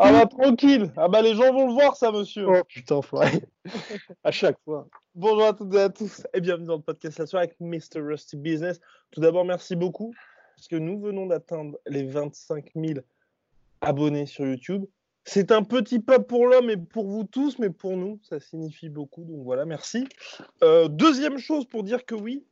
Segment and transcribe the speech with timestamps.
[0.00, 3.42] Ah bah tranquille Ah bah les gens vont le voir ça monsieur Oh putain, enfoiré.
[4.22, 4.86] à chaque fois.
[5.16, 8.00] Bonjour à toutes et à tous et bienvenue dans le podcast La soirée avec Mr.
[8.00, 8.80] Rusty Business.
[9.10, 10.14] Tout d'abord merci beaucoup
[10.54, 13.00] parce que nous venons d'atteindre les 25 000
[13.80, 14.84] abonnés sur YouTube.
[15.24, 18.90] C'est un petit pas pour l'homme et pour vous tous, mais pour nous, ça signifie
[18.90, 19.24] beaucoup.
[19.24, 20.06] Donc voilà, merci.
[20.62, 22.44] Euh, deuxième chose pour dire que oui,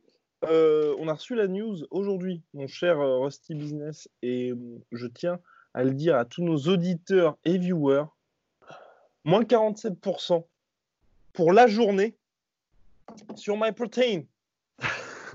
[0.43, 4.51] euh, on a reçu la news aujourd'hui, mon cher euh, Rusty Business, et
[4.91, 5.39] je tiens
[5.73, 8.05] à le dire à tous nos auditeurs et viewers,
[9.23, 10.43] moins 47%
[11.33, 12.15] pour la journée
[13.35, 14.23] sur MyProtein.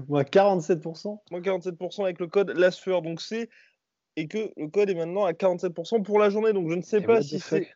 [0.08, 1.18] Moi, 47%.
[1.30, 3.02] Moins 47% avec le code LASFEUR.
[3.02, 3.48] Donc c'est
[4.16, 6.52] et que le code est maintenant à 47% pour la journée.
[6.52, 7.70] Donc je ne sais Et pas si c'est.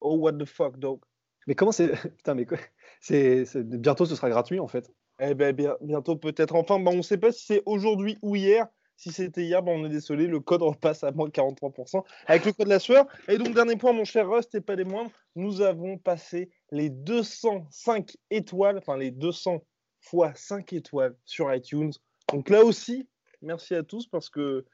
[0.00, 1.00] Oh what the fuck dog.
[1.46, 1.90] Mais comment c'est.
[2.16, 2.58] Putain, mais quoi
[3.00, 4.92] c'est- Bientôt, ce sera gratuit en fait.
[5.20, 6.54] Eh ben bien, bientôt peut-être.
[6.54, 8.66] Enfin, ben, on ne sait pas si c'est aujourd'hui ou hier.
[9.02, 12.52] Si c'était hier, ben, on est désolé, le code repasse à moins 43% avec le
[12.52, 13.04] code la sueur.
[13.26, 16.88] Et donc, dernier point, mon cher Rust, et pas les moindres, nous avons passé les
[16.88, 19.64] 205 étoiles, enfin les 200
[20.00, 21.90] fois 5 étoiles sur iTunes.
[22.32, 23.08] Donc là aussi,
[23.40, 24.64] merci à tous parce que.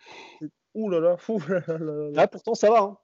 [0.75, 2.11] Ouh là là, fou, là là là là.
[2.13, 2.81] Là, pourtant, ça va.
[2.81, 2.99] hein.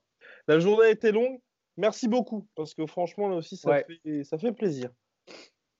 [0.47, 1.41] La journée a été longue.
[1.79, 3.87] Merci beaucoup parce que franchement, là aussi, ça, Ouais.
[4.05, 4.91] fait, ça fait plaisir.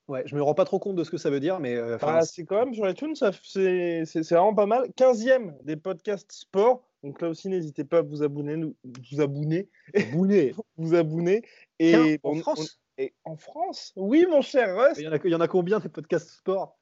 [0.07, 1.75] Ouais, je me rends pas trop compte de ce que ça veut dire, mais.
[1.75, 4.89] euh, Ah, c'est quand même sur iTunes, c'est vraiment pas mal.
[4.95, 6.83] 15e des podcasts sport.
[7.03, 8.75] Donc là aussi, n'hésitez pas à vous abonner, nous,
[9.11, 9.67] vous abonner,
[10.77, 11.41] vous abonner.
[11.79, 14.97] Et Tiens, en on- France on- et en France, oui, mon cher Russ.
[14.97, 16.77] il y, en a, il y en a combien des podcasts sport?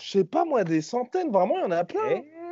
[0.00, 2.00] Je sais pas moi, des centaines, vraiment, il y en a plein.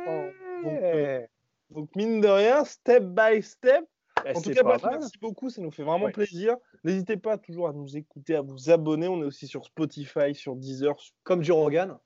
[0.07, 0.31] hein.
[0.63, 3.85] donc, euh, Eh, Donc mine de rien, step by step.
[4.25, 6.11] Eh, En tout cas, bref, merci beaucoup, ça nous fait vraiment Ouais.
[6.11, 6.55] plaisir.
[6.83, 9.07] N'hésitez pas toujours à nous écouter, à vous abonner.
[9.07, 11.97] On est aussi sur Spotify, sur Deezer, sur- Comme du Rogan.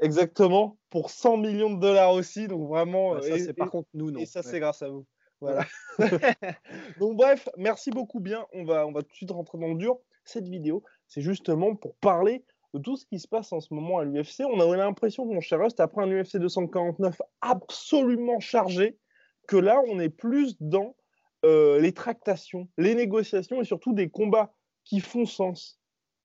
[0.00, 2.48] exactement, pour 100 millions de dollars aussi.
[2.48, 4.20] Donc vraiment, Bah, ça, euh, c'est par contre nous, non.
[4.20, 4.46] Et ça, Ouais.
[4.50, 5.06] c'est grâce à vous.
[5.40, 5.64] Voilà.
[7.00, 8.46] Donc, bref, merci beaucoup bien.
[8.52, 9.98] On va, on va tout de suite rentrer dans le dur.
[10.24, 13.98] Cette vidéo, c'est justement pour parler de tout ce qui se passe en ce moment
[13.98, 14.40] à l'UFC.
[14.44, 18.98] On a l'impression, mon cher Rust, après un UFC 249 absolument chargé,
[19.46, 20.96] que là, on est plus dans
[21.44, 24.52] euh, les tractations, les négociations et surtout des combats
[24.84, 25.78] qui font sens,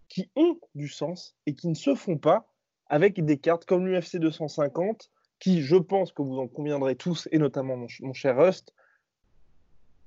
[0.08, 2.48] qui ont du sens et qui ne se font pas
[2.88, 7.38] avec des cartes comme l'UFC 250 qui, je pense que vous en conviendrez tous, et
[7.38, 8.74] notamment mon, ch- mon cher Rust,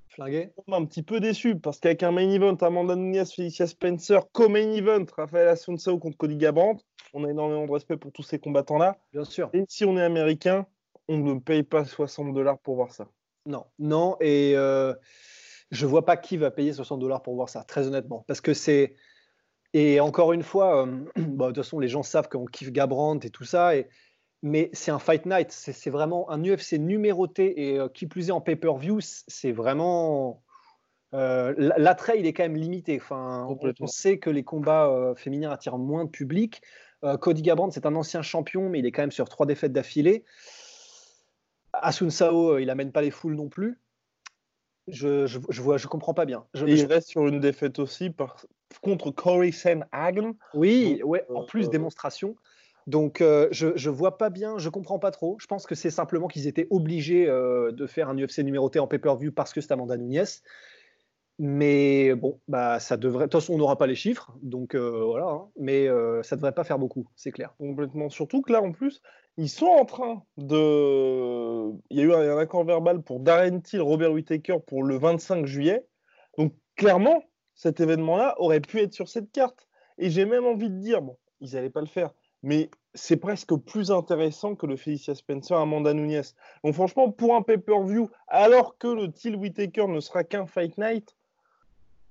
[0.08, 0.50] Flingué.
[0.66, 4.20] on est un petit peu déçu parce qu'avec un main event, Amanda Nunes, Felicia Spencer,
[4.32, 6.84] co-main event, Rafael Assunção contre Cody Garbrandt,
[7.14, 8.98] on a énormément de respect pour tous ces combattants-là.
[9.12, 9.48] Bien sûr.
[9.54, 10.66] Et si on est américain,
[11.08, 13.08] on ne paye pas 60 dollars pour voir ça.
[13.46, 14.94] Non, non, et euh,
[15.72, 18.24] je vois pas qui va payer 60 dollars pour voir ça, très honnêtement.
[18.28, 18.94] Parce que c'est.
[19.72, 23.18] Et encore une fois, euh, bah, de toute façon, les gens savent qu'on kiffe Gabrant
[23.18, 23.88] et tout ça, et...
[24.42, 28.32] mais c'est un fight night, c'est vraiment un UFC numéroté, et euh, qui plus est
[28.32, 30.42] en pay-per-view, c'est vraiment.
[31.14, 32.98] euh, L'attrait, il est quand même limité.
[33.00, 33.48] Enfin,
[33.80, 36.62] on, sait que les combats féminins attirent moins de public.
[37.20, 40.24] Cody Garbrandt, c'est un ancien champion, mais il est quand même sur trois défaites d'affilée.
[41.82, 43.78] Asun Sao, il amène pas les foules non plus.
[44.88, 46.44] Je, je, je vois, je comprends pas bien.
[46.54, 48.44] Je- Et je- il reste sur une défaite aussi par...
[48.80, 50.32] contre Corey Sandhagen.
[50.54, 52.36] oui, Donc, ouais, en plus euh, démonstration.
[52.88, 55.36] Donc euh, je, je vois pas bien, je comprends pas trop.
[55.40, 58.88] Je pense que c'est simplement qu'ils étaient obligés euh, de faire un UFC numéroté en
[58.88, 60.24] pay-per-view parce que c'est Amanda Nunes.
[61.38, 63.26] Mais bon, bah ça devrait.
[63.26, 65.26] De toute façon, on n'aura pas les chiffres, donc euh, voilà.
[65.26, 65.48] hein.
[65.58, 67.54] Mais euh, ça devrait pas faire beaucoup, c'est clair.
[67.58, 68.10] Complètement.
[68.10, 69.00] Surtout que là, en plus,
[69.36, 71.72] ils sont en train de.
[71.90, 75.46] Il y a eu un, accord verbal pour Darren Till, Robert Whittaker pour le 25
[75.46, 75.86] juillet.
[76.38, 77.22] Donc, clairement,
[77.54, 79.68] cet événement-là aurait pu être sur cette carte.
[79.98, 82.12] Et j'ai même envie de dire, bon, ils n'allaient pas le faire,
[82.42, 86.22] mais c'est presque plus intéressant que le Felicia Spencer Amanda Nunes.
[86.64, 91.16] Donc, franchement, pour un pay-per-view, alors que le Till Whittaker ne sera qu'un Fight Night,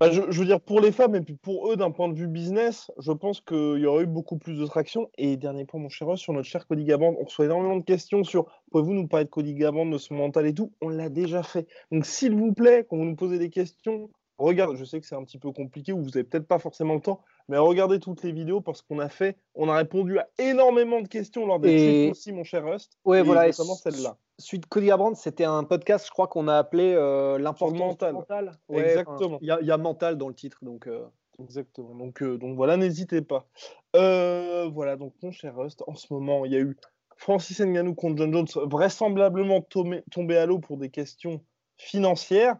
[0.02, 2.16] bah, je, je veux dire, pour les femmes et puis pour eux, d'un point de
[2.16, 5.12] vue business, je pense qu'il y aurait eu beaucoup plus de traction.
[5.20, 7.84] Et dernier point, mon cher Ross, sur notre cher Cody Garbrandt, on reçoit énormément de
[7.84, 10.72] questions sur pouvez-vous nous parler de Cody Garbrandt, de son mental et tout?
[10.82, 11.68] On l'a déjà fait.
[11.92, 14.10] Donc, s'il vous plaît, quand vous nous posez des questions,
[14.42, 16.96] Regarde, je sais que c'est un petit peu compliqué ou vous n'avez peut-être pas forcément
[16.96, 20.28] le temps, mais regardez toutes les vidéos parce qu'on a fait, on a répondu à
[20.40, 22.98] énormément de questions lors des Et- aussi, mon cher Rust.
[23.06, 23.46] Et voilà.
[23.46, 24.18] Notamment celle-là.
[24.42, 28.10] Suite Cody Garbrandt, c'était un podcast, je crois qu'on a appelé euh, l'importance mental.
[28.14, 28.52] du mental.
[28.74, 29.16] Exactement.
[29.28, 30.88] enfin, Il y, a- il y a mental dans le titre, donc.
[30.88, 31.06] euh,
[31.40, 31.96] Exactement.
[31.96, 33.48] Donc, euh, donc voilà, n'hésitez pas.
[33.96, 36.78] Euh, voilà, donc mon cher Rust, en ce moment, il y a eu
[37.18, 41.42] Francis Ngannou contre John Jones, vraisemblablement tombé, tombé à l'eau pour des questions
[41.78, 42.58] financières.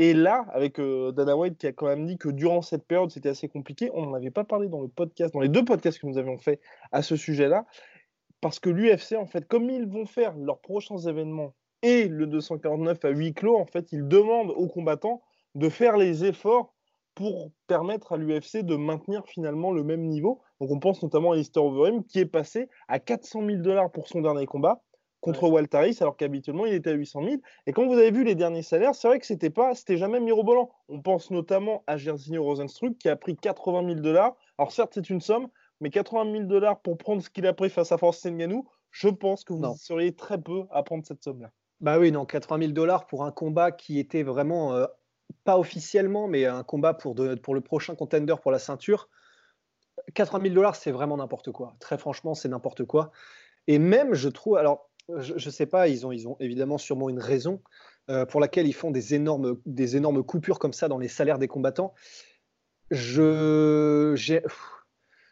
[0.00, 3.30] Et là, avec Dana White qui a quand même dit que durant cette période, c'était
[3.30, 3.90] assez compliqué.
[3.94, 6.38] On n'en avait pas parlé dans le podcast, dans les deux podcasts que nous avions
[6.38, 6.60] fait
[6.92, 7.66] à ce sujet-là.
[8.40, 13.04] Parce que l'UFC, en fait, comme ils vont faire leurs prochains événements et le 249
[13.04, 15.22] à huis clos, en fait, ils demandent aux combattants
[15.54, 16.74] de faire les efforts
[17.14, 20.40] pour permettre à l'UFC de maintenir finalement le même niveau.
[20.60, 24.06] Donc on pense notamment à Easter Overeem qui est passé à 400 000 dollars pour
[24.06, 24.82] son dernier combat
[25.20, 27.36] contre Walter Harris, alors qu'habituellement il était à 800 000.
[27.66, 30.20] Et quand vous avez vu les derniers salaires, c'est vrai que c'était pas, c'était jamais
[30.20, 30.70] mirobolant.
[30.88, 34.36] On pense notamment à Jairzinho Rosenstruck qui a pris 80 000 dollars.
[34.56, 35.48] Alors certes c'est une somme,
[35.80, 39.08] mais 80 000 dollars pour prendre ce qu'il a pris face à Francis Ngannou, je
[39.08, 39.74] pense que vous Non.
[39.74, 41.50] seriez très peu à prendre cette somme-là.
[41.80, 44.86] Bah oui, non, 80 000 dollars pour un combat qui était vraiment, euh,
[45.44, 49.08] pas officiellement, mais un combat pour, de- pour le prochain contender pour la ceinture.
[50.14, 51.74] 80 000 dollars, c'est vraiment n'importe quoi.
[51.80, 53.12] Très franchement, c'est n'importe quoi.
[53.66, 57.08] Et même, je trouve, alors, je ne sais pas, ils ont, ils ont évidemment sûrement
[57.10, 57.62] une raison
[58.10, 61.38] euh, pour laquelle ils font des énormes, des énormes coupures comme ça dans les salaires
[61.38, 61.92] des combattants.
[62.90, 64.42] Je j'ai-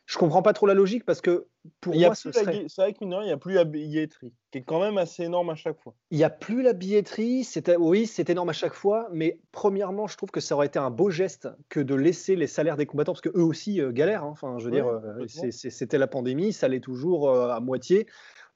[0.07, 1.49] je comprends pas trop la logique parce que
[1.81, 2.65] pour Il y a moi, ce serait...
[2.69, 4.81] C'est vrai que mine de rien, il n'y a plus la billetterie, qui est quand
[4.81, 5.95] même assez énorme à chaque fois.
[6.13, 10.07] Il n'y a plus la billetterie, c'était oui, c'est énorme à chaque fois, mais premièrement,
[10.07, 12.87] je trouve que ça aurait été un beau geste que de laisser les salaires des
[12.87, 14.23] combattants, parce que eux aussi euh, galèrent.
[14.23, 14.31] hein.
[14.31, 18.07] Enfin, je veux dire, euh, c'était la pandémie, ça l'est toujours euh, à moitié.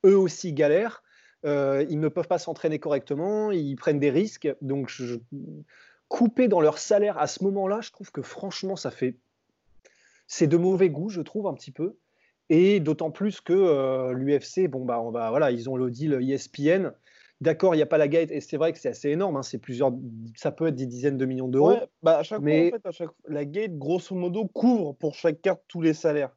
[0.06, 1.03] Eux aussi galèrent.
[1.44, 4.49] ils ne peuvent pas s'entraîner correctement, ils prennent des risques.
[4.61, 5.17] Donc, je-
[6.08, 9.17] couper dans leur salaire à ce moment-là, je trouve que franchement, ça fait
[10.32, 11.97] c'est de mauvais goût, je trouve un petit peu.
[12.50, 16.15] Et d'autant plus que euh, l'UFC, bon bah on va voilà, ils ont le deal
[16.23, 16.93] ESPN.
[17.41, 19.37] D'accord, il n'y a pas la gate, et c'est vrai que c'est assez énorme.
[19.37, 19.93] hein, c'est plusieurs,
[20.37, 21.71] ça peut être des dizaines de millions d'euros.
[21.73, 23.11] Ouais, bah à chaque mais- fois, en fait, à chaque...
[23.29, 26.37] la gate, grosso modo, couvre pour chaque carte tous les salaires.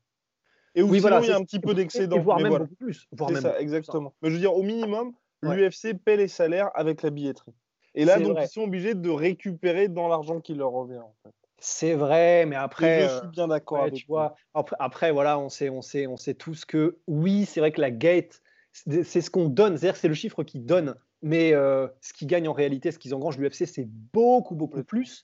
[0.76, 2.20] Et où Oui, sinon, voilà, il y a un petit peu d'excédent.
[2.20, 2.66] voire mais même voilà.
[2.66, 3.08] beaucoup plus.
[3.12, 3.60] Voire même ça, hein.
[3.60, 4.14] exactement.
[4.22, 5.14] Mais je veux dire, au minimum,
[5.44, 5.56] Ouais.
[5.58, 7.54] l'UFC paie les salaires avec la billetterie.
[7.96, 8.46] Et là, donc, vrai.
[8.46, 11.00] ils sont obligés de récupérer dans l'argent qui leur revient.
[11.00, 11.34] En fait.
[11.66, 14.16] C'est vrai, mais Et après, je euh, suis bien d'accord ouais, avec tu vous.
[14.16, 17.72] vois, après, après, voilà, on sait, on sait, on sait tous que oui, c'est vrai
[17.72, 18.42] que la gate,
[18.74, 22.50] c'est ce qu'on donne, c'est-à-dire c'est le chiffre qu'ils donnent, mais euh, ce qu'ils gagnent
[22.50, 25.24] en réalité, ce qu'ils engrangent l'UFC, c'est beaucoup, beaucoup plus.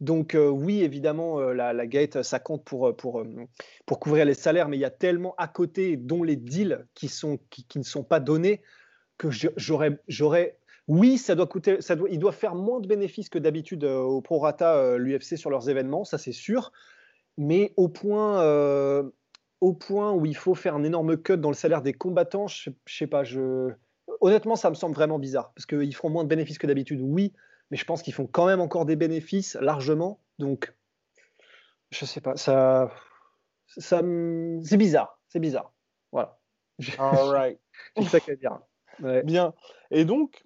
[0.00, 3.26] Donc euh, oui, évidemment, euh, la, la gate, ça compte pour, euh, pour, euh,
[3.84, 7.08] pour couvrir les salaires, mais il y a tellement à côté, dont les deals qui,
[7.08, 8.62] sont, qui, qui ne sont pas donnés,
[9.18, 10.00] que j'aurais,
[10.88, 14.00] oui, ça doit coûter, ça doit, ils doivent faire moins de bénéfices que d'habitude euh,
[14.00, 16.72] au prorata euh, l'UFC sur leurs événements, ça c'est sûr,
[17.38, 19.08] mais au point, euh,
[19.60, 22.70] au point où il faut faire un énorme cut dans le salaire des combattants, je,
[22.84, 23.70] je sais pas, je,
[24.20, 27.32] honnêtement, ça me semble vraiment bizarre parce qu'ils feront moins de bénéfices que d'habitude, oui,
[27.70, 30.74] mais je pense qu'ils font quand même encore des bénéfices largement, donc
[31.90, 32.90] je sais pas, ça,
[33.66, 34.02] ça,
[34.62, 35.72] c'est bizarre, c'est bizarre,
[36.10, 36.38] voilà.
[36.98, 37.60] All right.
[37.96, 38.58] C'est ça qu'à dire.
[39.00, 39.22] Ouais.
[39.22, 39.54] Bien.
[39.90, 40.44] Et donc,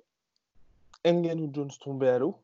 [1.12, 2.36] Ngannou Jones tombé à l'eau.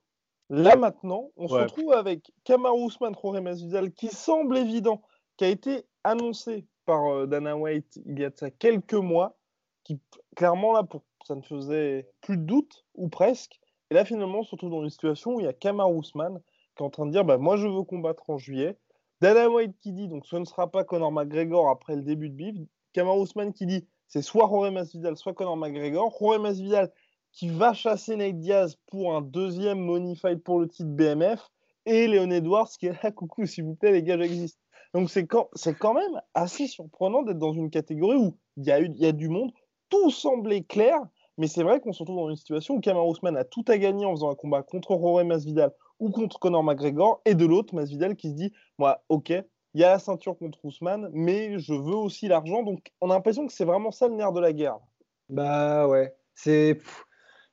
[0.49, 5.03] Là maintenant, on se retrouve avec Kamaru Usman, Jorge Masvidal, qui semble évident,
[5.37, 9.39] qui a été annoncé par euh, Dana White il y a de ça quelques mois,
[9.85, 9.99] qui
[10.37, 13.61] clairement là, pour, ça ne faisait plus de doute, ou presque.
[13.91, 16.41] Et là finalement, on se retrouve dans une situation où il y a Kamaru Usman
[16.77, 18.79] qui est en train de dire, bah, moi je veux combattre en juillet.
[19.21, 22.35] Dana White qui dit, donc ce ne sera pas Conor McGregor après le début de
[22.35, 22.57] bif.
[22.93, 26.15] Kamaru Usman qui dit, c'est soit Jorge Masvidal, soit Conor McGregor.
[26.19, 26.93] Jorge Masvidal
[27.33, 31.51] qui va chasser Nate Diaz pour un deuxième money fight pour le titre BMF.
[31.87, 34.59] Et Léon Edwards qui est là, coucou s'il vous plaît les gars, j'existe.
[34.95, 35.49] Donc c'est quand,
[35.95, 39.51] même assez surprenant d'être dans une catégorie où il y, a y a du monde,
[39.89, 41.01] tout semblait clair,
[41.39, 43.79] mais c'est vrai qu'on se retrouve dans une situation où Kamaru Usman a tout à
[43.79, 47.75] gagner en faisant un combat contre Jorge Masvidal ou contre Conor McGregor, et de l'autre,
[47.75, 51.73] Masvidal qui se dit, moi, ok, il y a la ceinture contre Usman, mais je
[51.73, 54.53] veux aussi l'argent, donc on a l'impression que c'est vraiment ça le nerf de la
[54.53, 54.79] guerre.
[55.29, 56.79] Bah ouais, c'est.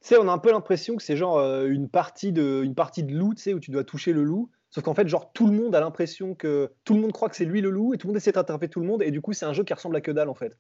[0.07, 3.03] Sais, on a un peu l'impression que c'est genre euh, une partie de, une partie
[3.03, 4.49] de loup, tu sais, où tu dois toucher le loup.
[4.69, 6.71] Sauf qu'en fait, genre, tout le monde a l'impression que.
[6.83, 8.69] Tout le monde croit que c'est lui le loup et tout le monde essaie d'attraper
[8.69, 9.01] tout le monde.
[9.01, 10.55] Et du coup, c'est un jeu qui ressemble à que dalle, en fait.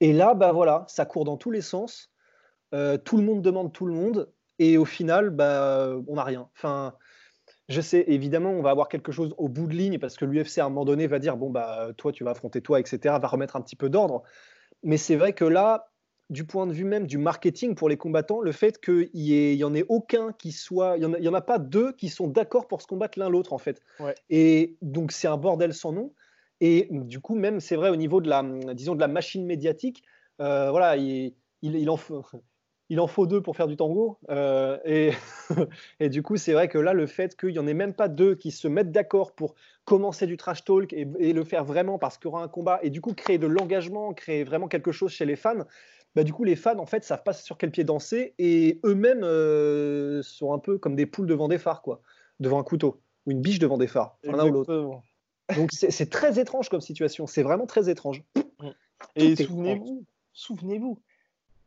[0.00, 2.10] Et là, bah voilà, ça court dans tous les sens.
[2.74, 4.32] Euh, tout le monde demande tout le monde.
[4.58, 6.48] Et au final, bah, on n'a rien.
[6.56, 6.94] Enfin.
[7.70, 10.58] Je sais, évidemment, on va avoir quelque chose au bout de ligne parce que l'UFC
[10.58, 12.98] à un moment donné va dire bon bah toi tu vas affronter toi, etc.
[13.04, 14.22] Va remettre un petit peu d'ordre.
[14.82, 15.90] Mais c'est vrai que là,
[16.34, 19.64] du point de vue même du marketing pour les combattants, le fait qu'il y, y
[19.64, 22.82] en ait aucun qui soit, il n'y en, a pas deux qui sont d'accord pour
[22.82, 23.80] se combattre l'un l'autre en fait.
[24.28, 26.12] Et donc c'est un bordel sans nom.
[26.60, 28.42] Et du coup même c'est vrai au niveau de la,
[28.74, 30.02] disons de la machine médiatique,
[30.40, 32.22] euh, voilà, il, il, en faut,
[32.88, 34.18] il en faut deux pour faire du tango.
[34.30, 35.12] Euh, et,
[36.00, 38.08] et, du coup, c'est vrai que là, le fait qu'il n'y en ait même pas
[38.08, 42.18] deux qui se mettent d'accord pour commencer du trash talk et, le faire vraiment parce
[42.18, 45.12] qu'il y aura un combat, et du coup créer de l'engagement, créer vraiment quelque chose
[45.12, 45.64] chez les fans,
[46.14, 49.24] bah, du coup, les fans, en fait, savent pas sur quel pied danser et eux-mêmes
[49.24, 52.00] euh, sont un peu comme des poules devant des phares, quoi,
[52.40, 55.00] devant un couteau ou une biche devant des phares, l'un ou l'autre.
[55.56, 57.26] Donc, c'est très étrange comme situation.
[57.26, 58.22] C'est vraiment très étrange.
[59.16, 60.98] Et souvenez-vous, souvenez-vous,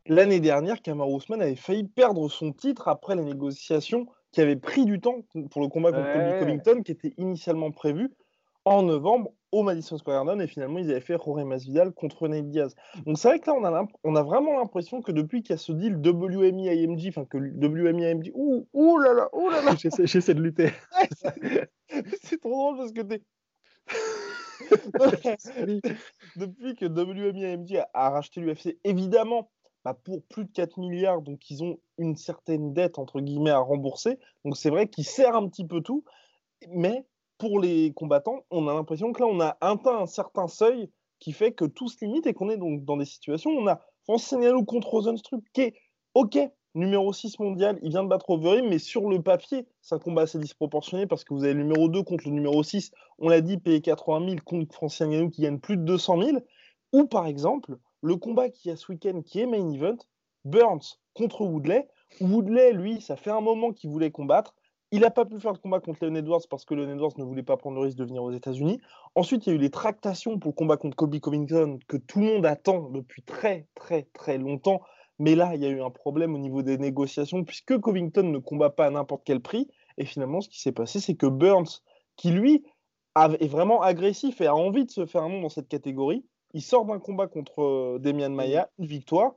[0.06, 4.84] l'année dernière, Kamar Ousmane avait failli perdre son titre après les négociations qui avaient pris
[4.84, 8.10] du temps pour le combat contre Colby Covington, qui était initialement prévu
[8.64, 12.48] en novembre au Madison Square Garden et finalement ils avaient fait Jorge Masvidal contre Nate
[12.48, 12.74] Diaz.
[13.06, 15.54] Donc c'est vrai que là on a, on a vraiment l'impression que depuis qu'il y
[15.54, 19.62] a ce deal WMI IMG, enfin que WMI IMG, ouh, ouh là là, ouh là
[19.62, 19.74] là,
[20.04, 20.70] j'essaie de lutter.
[22.22, 23.22] c'est trop drôle parce que t'es
[26.36, 29.50] depuis que WMI IMG a racheté l'UFC, évidemment,
[29.84, 33.58] bah, pour plus de 4 milliards, donc ils ont une certaine dette, entre guillemets, à
[33.58, 34.18] rembourser.
[34.44, 36.04] Donc c'est vrai qu'ils serrent un petit peu tout,
[36.68, 37.06] mais
[37.38, 40.90] pour les combattants, on a l'impression que là, on a atteint un certain seuil
[41.20, 43.66] qui fait que tout se limite et qu'on est donc dans des situations où on
[43.66, 45.74] a Francis Ngannou contre Rosenstruck qui est
[46.14, 46.38] OK,
[46.74, 50.22] numéro 6 mondial, il vient de battre Overeem, mais sur le papier, c'est un combat
[50.22, 53.40] assez disproportionné parce que vous avez le numéro 2 contre le numéro 6, on l'a
[53.40, 56.38] dit, payé 80 000 contre Francis Ngannou qui gagne plus de 200 000,
[56.92, 59.98] ou par exemple, le combat qui a ce week-end, qui est main event,
[60.44, 61.88] Burns contre Woodley.
[62.20, 64.54] Woodley, lui, ça fait un moment qu'il voulait combattre.
[64.90, 67.24] Il n'a pas pu faire le combat contre Leon Edwards parce que Leon Edwards ne
[67.24, 68.80] voulait pas prendre le risque de venir aux États-Unis.
[69.14, 72.20] Ensuite, il y a eu les tractations pour le combat contre Colby Covington que tout
[72.20, 74.80] le monde attend depuis très, très, très longtemps.
[75.18, 78.38] Mais là, il y a eu un problème au niveau des négociations puisque Covington ne
[78.38, 79.68] combat pas à n'importe quel prix.
[79.98, 81.82] Et finalement, ce qui s'est passé, c'est que Burns,
[82.16, 82.64] qui lui
[83.14, 86.62] est vraiment agressif et a envie de se faire un nom dans cette catégorie, il
[86.62, 89.32] sort d'un combat contre euh, Demian Maia, une victoire.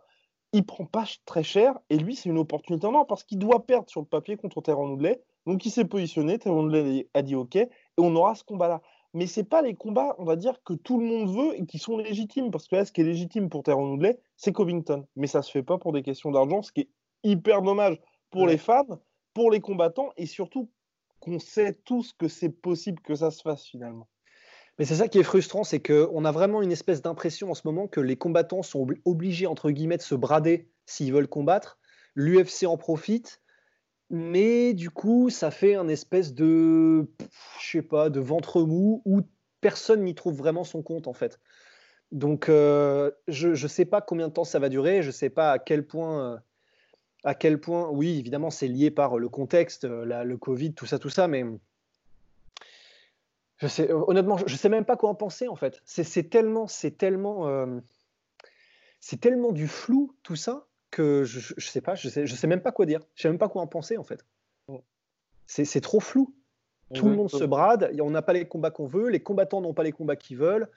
[0.53, 3.65] Il prend pas très cher et lui, c'est une opportunité en or parce qu'il doit
[3.65, 5.21] perdre sur le papier contre Terran Woodley.
[5.45, 8.81] Donc il s'est positionné, Terran Woodley a dit OK et on aura ce combat-là.
[9.13, 11.79] Mais c'est pas les combats, on va dire, que tout le monde veut et qui
[11.79, 12.49] sont légitimes.
[12.49, 15.05] Parce que là, ce qui est légitime pour Terran Woodley, c'est Covington.
[15.15, 16.89] Mais ça se fait pas pour des questions d'argent, ce qui est
[17.23, 19.01] hyper dommage pour les fans,
[19.33, 20.69] pour les combattants et surtout
[21.19, 24.07] qu'on sait tous que c'est possible que ça se fasse finalement.
[24.79, 27.61] Mais c'est ça qui est frustrant, c'est qu'on a vraiment une espèce d'impression en ce
[27.65, 31.77] moment que les combattants sont obligés, entre guillemets, de se brader s'ils veulent combattre.
[32.15, 33.40] L'UFC en profite,
[34.11, 37.07] mais du coup, ça fait un espèce de,
[37.61, 39.21] je sais pas, de ventre mou où
[39.61, 41.39] personne n'y trouve vraiment son compte, en fait.
[42.11, 45.29] Donc, euh, je ne sais pas combien de temps ça va durer, je ne sais
[45.29, 46.33] pas à quel point...
[46.33, 46.37] Euh,
[47.23, 50.97] à quel point, oui, évidemment, c'est lié par le contexte, euh, le Covid, tout ça,
[50.97, 51.45] tout ça, mais
[53.91, 55.83] honnêtement, je ne sais même pas quoi en penser en fait.
[55.85, 57.47] C'est tellement, c'est tellement,
[58.99, 62.47] c'est tellement du flou tout ça que je, ne sais pas, je sais, je sais
[62.47, 63.01] même pas quoi dire.
[63.15, 64.25] Je sais même pas quoi en penser en fait.
[65.47, 66.33] C'est trop flou.
[66.93, 67.91] Tout le monde se brade.
[68.01, 69.09] On n'a pas les combats qu'on veut.
[69.09, 70.69] Les combattants n'ont pas les combats qu'ils veulent.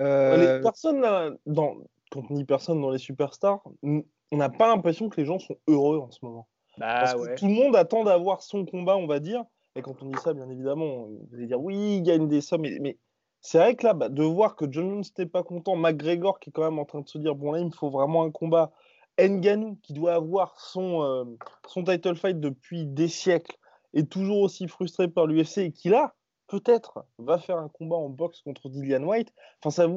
[0.00, 1.76] Euh, les personnes là, dans,
[2.10, 4.04] quand on dit personne dans les superstars, on
[4.36, 6.48] n'a pas l'impression que les gens sont heureux en ce moment.
[6.78, 9.44] Bah Parce que tout le monde attend d'avoir son combat, on va dire.
[9.74, 12.62] Et quand on dit ça, bien évidemment, vous allez dire oui, il gagne des sommes,
[12.62, 12.96] mais,
[13.40, 16.50] c'est vrai que là, bah, de voir que John Jones n'était pas content, McGregor qui
[16.50, 18.30] est quand même en train de se dire bon là, il me faut vraiment un
[18.30, 18.72] combat,
[19.18, 21.24] Nganou qui doit avoir son, euh,
[21.66, 23.56] son title fight depuis des siècles,
[23.94, 26.14] est toujours aussi frustré par l'UFC et qui là,
[26.46, 29.32] peut-être, va faire un combat en boxe contre Dillian White.
[29.62, 29.88] Enfin, ça,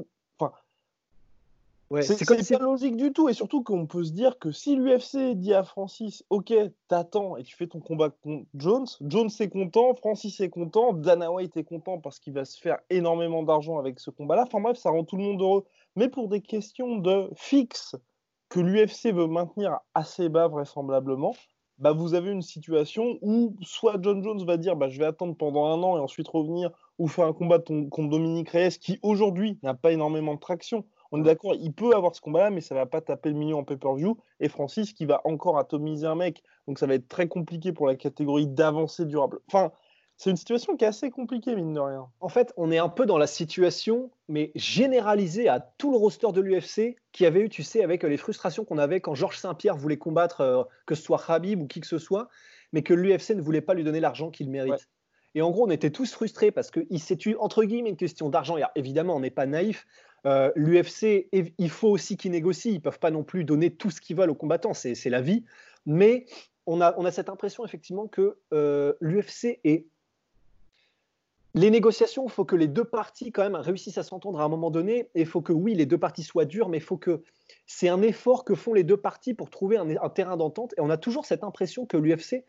[2.02, 3.28] c'est pas logique du tout.
[3.30, 6.54] Et surtout qu'on peut se dire que si l'UFC dit à Francis, OK,
[6.88, 11.32] t'attends et tu fais ton combat contre Jones, Jones est content, Francis est content, Dana
[11.32, 14.46] White est content parce qu'il va se faire énormément d'argent avec ce combat-là.
[14.48, 15.66] Enfin bref, ça rend tout le monde heureux.
[15.98, 17.96] Mais pour des questions de fixe
[18.52, 21.34] que l'UFC veut maintenir assez bas vraisemblablement,
[21.80, 25.36] bah vous avez une situation où soit John Jones va dire bah, je vais attendre
[25.36, 29.58] pendant un an et ensuite revenir ou faire un combat contre Dominique Reyes qui aujourd'hui
[29.64, 32.74] n'a pas énormément de traction on est d'accord, il peut avoir ce combat-là, mais ça
[32.74, 34.18] va pas taper le million en pay-per-view.
[34.40, 37.86] Et Francis qui va encore atomiser un mec, donc ça va être très compliqué pour
[37.86, 39.40] la catégorie d'avancée durable.
[39.48, 39.72] Enfin,
[40.22, 42.08] c'est une situation qui est assez compliquée, mine de rien.
[42.20, 46.28] En fait, on est un peu dans la situation, mais généralisée à tout le roster
[46.32, 49.76] de l'UFC, qui avait eu, tu sais, avec les frustrations qu'on avait quand Georges Saint-Pierre
[49.76, 52.30] voulait combattre, euh, que ce soit Habib ou qui que ce soit,
[52.72, 54.88] mais que l'UFC ne voulait pas lui donner l'argent qu'il mérite.
[55.34, 58.58] Et en gros, on était tous frustrés parce que c'est entre guillemets une question d'argent.
[58.76, 59.88] Évidemment, on n'est pas naïf.
[60.28, 62.70] Euh, L'UFC, il faut aussi qu'ils négocient.
[62.70, 64.76] Ils ne peuvent pas non plus donner tout ce qu'ils veulent aux combattants.
[64.76, 65.46] C'est la vie.
[65.88, 66.28] Mais
[66.68, 69.88] on a, on a cette impression effectivement que euh, l'UFC est
[71.54, 74.50] les négociations, il faut que les deux parties quand même réussissent à s'entendre à un
[74.50, 75.10] moment donné.
[75.16, 77.24] Et il faut que oui, les deux parties soient dures, mais il faut que
[77.68, 80.74] c'est un effort que font les deux parties pour trouver un, terrain d'entente.
[80.78, 82.46] Et on a toujours cette impression que l'UFC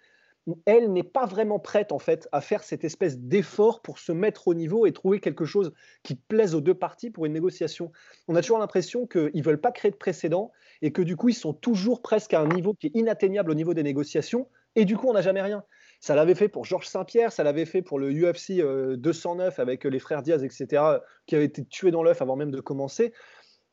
[0.66, 4.48] elle n'est pas vraiment prête en fait à faire cette espèce d'effort pour se mettre
[4.48, 7.92] au niveau et trouver quelque chose qui plaise aux deux parties pour une négociation.
[8.26, 11.28] On a toujours l'impression qu'ils ne veulent pas créer de précédent et que du coup
[11.28, 14.84] ils sont toujours presque à un niveau qui est inatteignable au niveau des négociations et
[14.84, 15.62] du coup on n'a jamais rien.
[16.02, 18.60] Ça l'avait fait pour Georges Saint-Pierre, ça l'avait fait pour le UFC
[18.96, 20.82] 209 euh, avec les frères Diaz, etc.,
[21.26, 23.12] qui avaient été tués dans l'œuf avant même de commencer.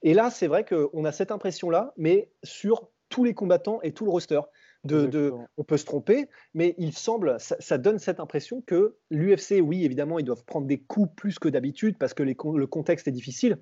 [0.03, 4.05] Et là, c'est vrai qu'on a cette impression-là, mais sur tous les combattants et tout
[4.05, 4.41] le roster
[4.83, 9.83] de, on peut se tromper, mais il semble, ça, donne cette impression que l'UFC, oui,
[9.83, 13.57] évidemment, ils doivent prendre des coups plus que d'habitude parce que le contexte est difficile.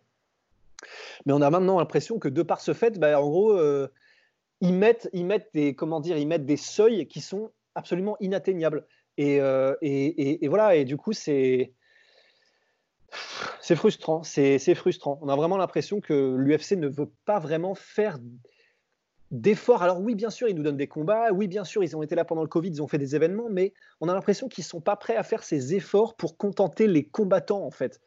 [1.26, 3.88] Mais on a maintenant l'impression que de par ce fait, bah, en gros, euh,
[4.60, 8.86] ils mettent, ils mettent des, comment dire, ils mettent des seuils qui sont absolument inatteignables.
[9.18, 11.74] Et, euh, et, voilà, et du coup, c'est
[13.62, 15.18] c'est frustrant, c'est frustrant.
[15.22, 18.18] On a vraiment l'impression que l'UFC ne veut pas vraiment faire
[19.32, 19.84] d'efforts.
[19.84, 21.32] Alors oui, bien sûr, ils nous donnent des combats.
[21.32, 23.50] Oui, bien sûr, ils ont été là pendant le Covid, ils ont fait des événements,
[23.50, 26.88] mais on a l'impression qu'ils ne sont pas prêts à faire ces efforts pour contenter
[26.88, 28.02] les combattants, en fait,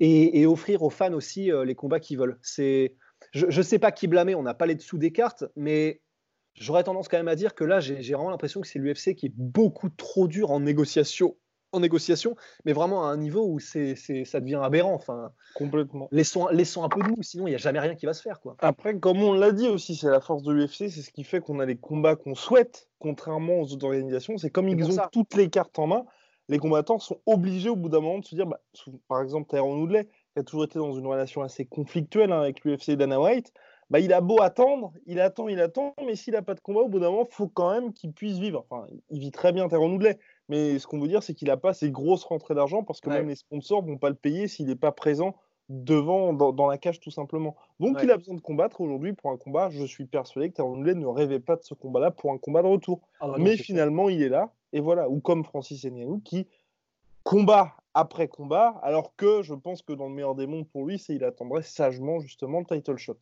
[0.00, 2.38] et, offrir aux fans aussi euh, les combats qu'ils veulent.
[2.42, 6.02] Je ne sais pas qui blâmer, on n'a pas les dessous des cartes, mais
[6.54, 9.26] j'aurais tendance quand même à dire que là, j'ai vraiment l'impression que c'est l'UFC qui
[9.26, 11.36] est beaucoup trop dur en négociation
[11.72, 14.94] en négociation, mais vraiment à un niveau où c'est, ça devient aberrant.
[14.94, 16.08] Enfin, Complètement.
[16.12, 18.22] Laissons, laissons un peu de nous, sinon il n'y a jamais rien qui va se
[18.22, 18.40] faire.
[18.40, 18.56] Quoi.
[18.58, 21.40] Après, comme on l'a dit aussi, c'est la force de l'UFC, c'est ce qui fait
[21.40, 24.36] qu'on a les combats qu'on souhaite, contrairement aux autres organisations.
[24.36, 26.04] C'est comme ils ont toutes les cartes en main,
[26.48, 28.60] les combattants sont obligés au bout d'un moment de se dire, bah,
[29.08, 32.64] par exemple, Tyrone Woodley, qui a toujours été dans une relation assez conflictuelle hein, avec
[32.64, 33.52] l'UFC et Dana White,
[33.92, 36.80] bah, il a beau attendre, il attend, il attend, mais s'il n'a pas de combat,
[36.80, 38.64] au bout d'un moment, il faut quand même qu'il puisse vivre.
[38.70, 40.18] Enfin, il vit très bien Tyrone Woodley,
[40.48, 43.10] mais ce qu'on veut dire, c'est qu'il n'a pas ces grosses rentrées d'argent parce que
[43.10, 45.36] même les sponsors vont pas le payer s'il n'est pas présent
[45.68, 47.54] devant dans, la cage tout simplement.
[47.80, 49.68] Donc il a besoin de combattre aujourd'hui pour un combat.
[49.68, 52.68] Je suis persuadé que Tyrone ne rêvait pas de ce combat-là pour un combat de
[52.68, 53.02] retour.
[53.20, 55.10] Ah bah mais finalement, il est là et voilà.
[55.10, 56.46] Ou comme Francis Ngannou qui
[57.24, 60.98] combat après combat, alors que je pense que dans le meilleur des mondes pour lui,
[60.98, 63.18] c'est il attendrait sagement justement le title shot.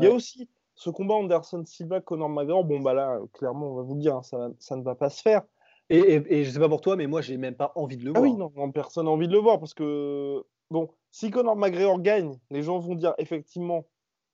[0.00, 2.64] Il y a aussi ce combat Anderson Silva Conor McGregor.
[2.64, 5.10] Bon bah là, clairement, on va vous le dire, hein, ça, ça ne va pas
[5.10, 5.42] se faire.
[5.90, 8.12] Et, et, je sais pas pour toi, mais moi, j'ai même pas envie de le
[8.12, 8.22] voir.
[8.24, 12.00] Ah oui, non, personne n'a envie de le voir parce que, bon, si Conor McGregor
[12.00, 13.84] gagne, les gens vont dire effectivement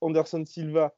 [0.00, 0.94] Anderson Silva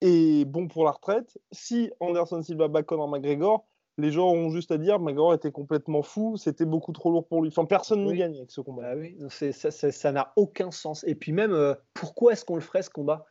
[0.00, 1.38] est bon pour la retraite.
[1.52, 3.66] Si Anderson Silva bat Conor McGregor,
[3.98, 7.42] les gens auront juste à dire McGregor était complètement fou, c'était beaucoup trop lourd pour
[7.42, 7.48] lui.
[7.48, 8.82] Enfin, personne ne gagne avec ce combat.
[8.86, 11.04] Ah oui, ça n'a aucun sens.
[11.04, 13.26] Et puis même, euh, pourquoi est-ce qu'on le ferait ce combat?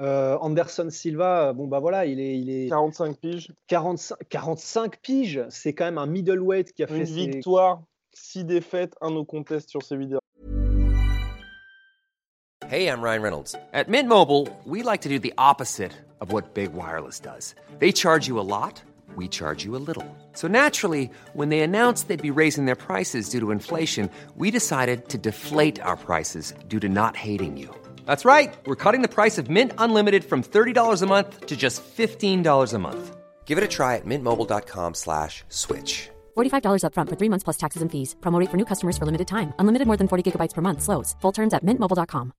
[0.00, 3.52] Euh, Anderson Silva, bon bah voilà, il est, il est 45 piges.
[3.68, 8.44] 45, 45 piges, c'est quand même un middleweight qui a Une fait une victoire, 6
[8.44, 10.20] défaites, un no contest sur ses vidéos.
[12.70, 13.56] Hey, I'm Ryan Reynolds.
[13.72, 17.56] At Mint Mobile, we like to do the opposite of what Big Wireless does.
[17.80, 18.80] They charge you a lot,
[19.16, 20.06] we charge you a little.
[20.34, 25.08] So naturally, when they announced they'd be raising their prices due to inflation, we decided
[25.08, 27.74] to deflate our prices due to not hating you.
[28.10, 28.52] That's right.
[28.66, 32.78] We're cutting the price of Mint Unlimited from $30 a month to just $15 a
[32.78, 33.16] month.
[33.46, 36.10] Give it a try at mintmobile.com slash switch.
[36.36, 38.16] $45 upfront for three months plus taxes and fees.
[38.20, 39.52] Promo for new customers for limited time.
[39.60, 40.82] Unlimited more than 40 gigabytes per month.
[40.82, 41.14] Slows.
[41.22, 42.32] Full terms at mintmobile.com.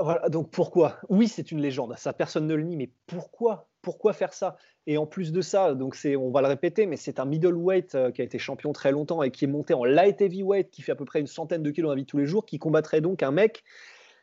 [0.00, 1.94] Voilà, donc pourquoi Oui, c'est une légende.
[1.98, 2.76] Ça, personne ne le nie.
[2.76, 4.56] Mais pourquoi pourquoi faire ça?
[4.86, 7.94] Et en plus de ça, donc c'est, on va le répéter, mais c'est un middleweight
[7.94, 10.82] euh, qui a été champion très longtemps et qui est monté en light heavyweight, qui
[10.82, 12.58] fait à peu près une centaine de kilos dans la vie tous les jours, qui
[12.58, 13.64] combattrait donc un mec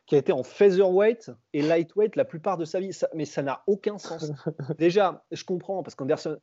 [0.06, 2.90] qui a été en featherweight et lightweight la plupart de sa vie.
[3.14, 4.32] mais ça n'a aucun sens.
[4.78, 6.38] Déjà, je comprends parce qu'Anderson,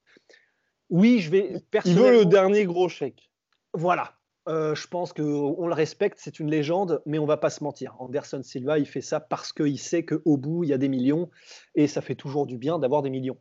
[0.90, 1.62] oui, je vais.
[1.84, 3.30] Il veut le dernier gros chèque.
[3.74, 4.17] Voilà.
[4.48, 7.96] Euh, je pense qu'on le respecte, c'est une légende, mais on va pas se mentir.
[8.00, 11.30] Anderson Silva, il fait ça parce qu'il sait qu'au bout, il y a des millions,
[11.76, 13.38] et ça fait toujours du bien d'avoir des millions.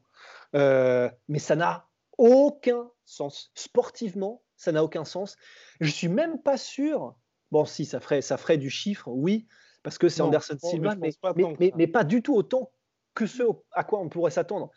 [0.55, 1.89] Euh, mais ça n'a
[2.19, 3.53] aucun sens.
[3.55, 5.37] Sportivement, ça n'a aucun sens.
[5.81, 7.15] Je suis même pas sûr.
[7.53, 9.47] Bon, si, ça ferait, ça ferait du chiffre, oui,
[9.85, 12.73] parce que c'est Anderson Silva, mais, mais, pas du tout autant
[13.15, 14.71] que ce à quoi on pourrait s'attendre.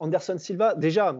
[0.00, 1.16] Anderson Silva, déjà,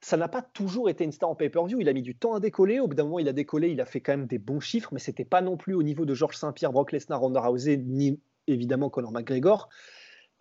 [0.00, 1.80] ça n'a pas toujours été une star en pay-per-view.
[1.80, 2.80] Il a mis du temps à décoller.
[2.80, 3.68] Au bout d'un moment, il a décollé.
[3.70, 6.04] Il a fait quand même des bons chiffres, mais c'était pas non plus au niveau
[6.04, 9.68] de Georges Saint-Pierre, Brock Lesnar, Ronda Rousey, ni évidemment Conor McGregor.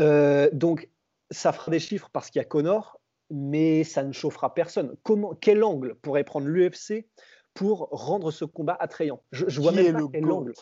[0.02, 0.90] Euh, donc,
[1.32, 4.96] ça fera des chiffres parce qu'il y a Conor, mais ça ne chauffera personne.
[5.04, 7.08] Comment, quel angle pourrait prendre l'UFC
[7.54, 9.22] pour rendre ce combat attrayant?
[9.32, 10.54] Je, je vois Qui même est pas le quel angle.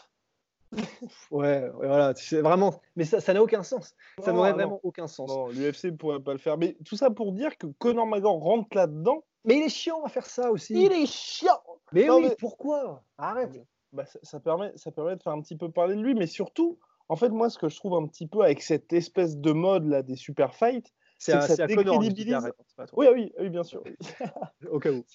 [1.32, 2.80] Ouais, voilà, c'est vraiment.
[2.96, 3.94] Mais ça ça n'a aucun sens.
[4.24, 5.30] Ça n'aurait vraiment aucun sens.
[5.30, 6.58] Non, l'UFC ne pourrait pas le faire.
[6.58, 9.24] Mais tout ça pour dire que Conor McGregor rentre là-dedans.
[9.44, 10.74] Mais il est chiant à faire ça aussi.
[10.74, 11.62] Il est chiant.
[11.94, 13.04] Mais Non, oui, mais- pourquoi?
[13.18, 13.62] Arrête.
[13.94, 16.28] Bah, ça, ça permet, ça permet de faire un petit peu parler de lui, mais
[16.28, 19.52] surtout, en fait, moi, ce que je trouve un petit peu avec cette espèce de
[19.52, 22.52] mode là des super fights, C'est que ça qui décrédibilise-
[22.94, 23.82] oui, ah oui, ah oui, bien sûr,
[24.70, 25.06] Au cas où.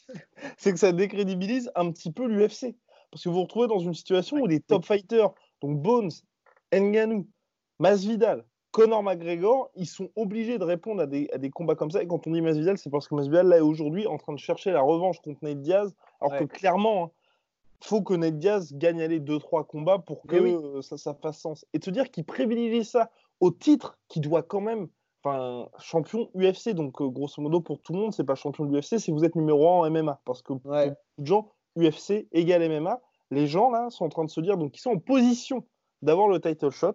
[0.56, 2.74] c'est que ça décrédibilise un petit peu l'UFC,
[3.10, 6.10] parce que vous vous retrouvez dans une situation où les top fighters, donc Bones,
[6.72, 7.26] Ngannou,
[7.78, 12.02] Masvidal, Conor McGregor, ils sont obligés de répondre à des, à des combats comme ça.
[12.02, 14.38] Et quand on dit Masvidal, c'est parce que Masvidal là est aujourd'hui en train de
[14.38, 17.12] chercher la revanche contre Nate Diaz, alors que clairement,
[17.82, 20.52] il faut que Nate Diaz gagne les 2-3 combats pour que oui.
[20.52, 21.66] euh, ça, ça fasse sens.
[21.72, 24.88] Et de se dire qu'il privilégie ça au titre qui doit quand même,
[25.24, 28.76] enfin, champion UFC, donc euh, grosso modo pour tout le monde, c'est pas champion de
[28.76, 32.28] l'UFC, c'est vous êtes numéro 1 en MMA, parce que pour beaucoup de gens, UFC
[32.32, 33.00] égale MMA.
[33.30, 35.66] Les gens là sont en train de se dire, donc ils sont en position
[36.02, 36.94] d'avoir le title shot,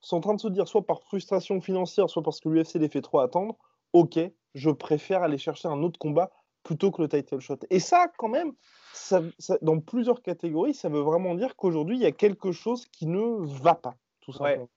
[0.00, 2.88] sont en train de se dire, soit par frustration financière, soit parce que l'UFC les
[2.88, 3.56] fait trop attendre,
[3.92, 4.18] ok,
[4.54, 6.30] je préfère aller chercher un autre combat
[6.62, 7.58] plutôt que le title shot.
[7.70, 8.52] Et ça, quand même,
[8.92, 12.86] ça- ça- dans plusieurs catégories, ça veut vraiment dire qu'aujourd'hui, il y a quelque chose
[12.86, 14.38] qui ne va pas, tout Ouais.
[14.38, 14.68] simplement.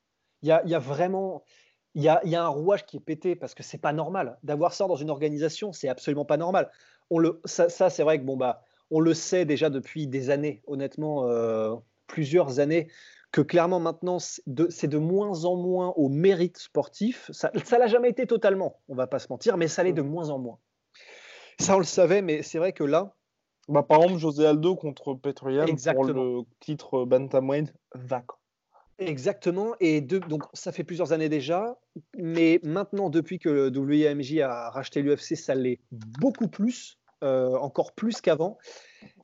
[0.42, 1.44] Il y a, il y a vraiment.
[1.96, 3.94] Il y a, il y a un rouage qui est pété parce que c'est pas
[3.94, 6.70] normal d'avoir ça dans une organisation, c'est absolument pas normal.
[7.10, 10.30] On le, ça, ça, c'est vrai que bon bah, on le sait déjà depuis des
[10.30, 11.76] années, honnêtement, euh,
[12.08, 12.88] plusieurs années,
[13.32, 14.42] que clairement maintenant c'est
[14.88, 17.30] de, moins en moins au mérite sportif.
[17.32, 20.02] Ça, ça l'a jamais été totalement, on va pas se mentir, mais ça l'est de
[20.02, 20.58] moins en moins.
[21.60, 23.16] Ça on le savait, mais c'est vrai que là,
[23.68, 28.38] Bah, par exemple, José Aldo contre Petroyan pour le titre Bantamweight vacant.
[28.98, 31.78] Exactement, et de- donc ça fait plusieurs années déjà,
[32.18, 37.94] mais maintenant depuis que le WMJ a racheté l'UFC, ça l'est beaucoup plus, euh, encore
[37.94, 38.58] plus qu'avant.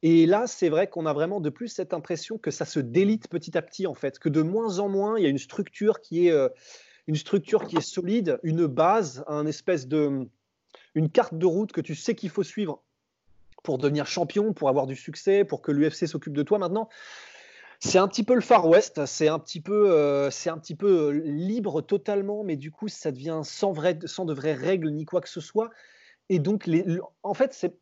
[0.03, 3.27] Et là, c'est vrai qu'on a vraiment de plus cette impression que ça se délite
[3.27, 6.01] petit à petit en fait, que de moins en moins il y a une structure
[6.01, 6.49] qui est euh,
[7.07, 10.27] une structure qui est solide, une base, un espèce de
[10.93, 12.81] une carte de route que tu sais qu'il faut suivre
[13.63, 16.89] pour devenir champion, pour avoir du succès, pour que l'UFC s'occupe de toi maintenant.
[17.79, 20.75] C'est un petit peu le Far West, c'est un petit peu, euh, c'est un petit
[20.75, 25.03] peu libre totalement, mais du coup, ça devient sans, vrai, sans de vraies règles ni
[25.05, 25.69] quoi que ce soit.
[26.29, 27.75] Et donc, les, le- en fait, c'est,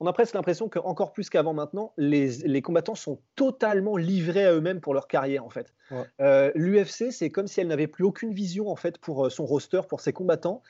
[0.00, 4.52] on a presque l'impression qu'encore plus qu'avant maintenant, les, les combattants sont totalement livrés à
[4.52, 5.74] eux-mêmes pour leur carrière, en fait.
[5.90, 6.04] Ouais.
[6.20, 9.46] Euh, L'UFC, c'est comme si elle n'avait plus aucune vision, en fait, pour euh, son
[9.46, 10.62] roster, pour ses combattants.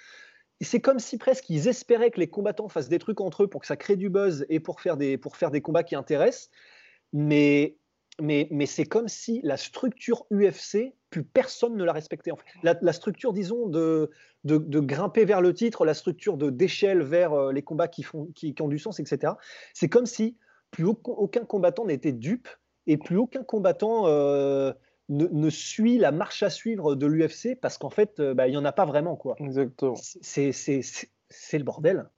[0.60, 3.60] C'est comme si presque ils espéraient que les combattants fassent des trucs entre eux pour
[3.60, 6.50] que ça crée du buzz et pour faire des, pour faire des combats qui intéressent.
[7.12, 7.76] Mais
[8.20, 12.30] mais, mais c'est comme si la structure UFC, plus personne ne la respectait.
[12.30, 12.44] En fait.
[12.62, 14.10] la, la structure, disons, de,
[14.44, 18.02] de, de grimper vers le titre, la structure de d'échelle vers euh, les combats qui,
[18.02, 19.32] font, qui, qui ont du sens, etc.
[19.72, 20.36] C'est comme si
[20.70, 22.48] plus aucun, combattant n'était dupe
[22.86, 24.74] et plus aucun combattant euh,
[25.08, 28.50] ne, ne suit la marche à suivre de l'UFC parce qu'en fait, euh, bah, il
[28.50, 29.16] n'y en a pas vraiment.
[29.16, 29.36] quoi.
[29.38, 29.94] Exactement.
[29.96, 32.10] C'est le bordel.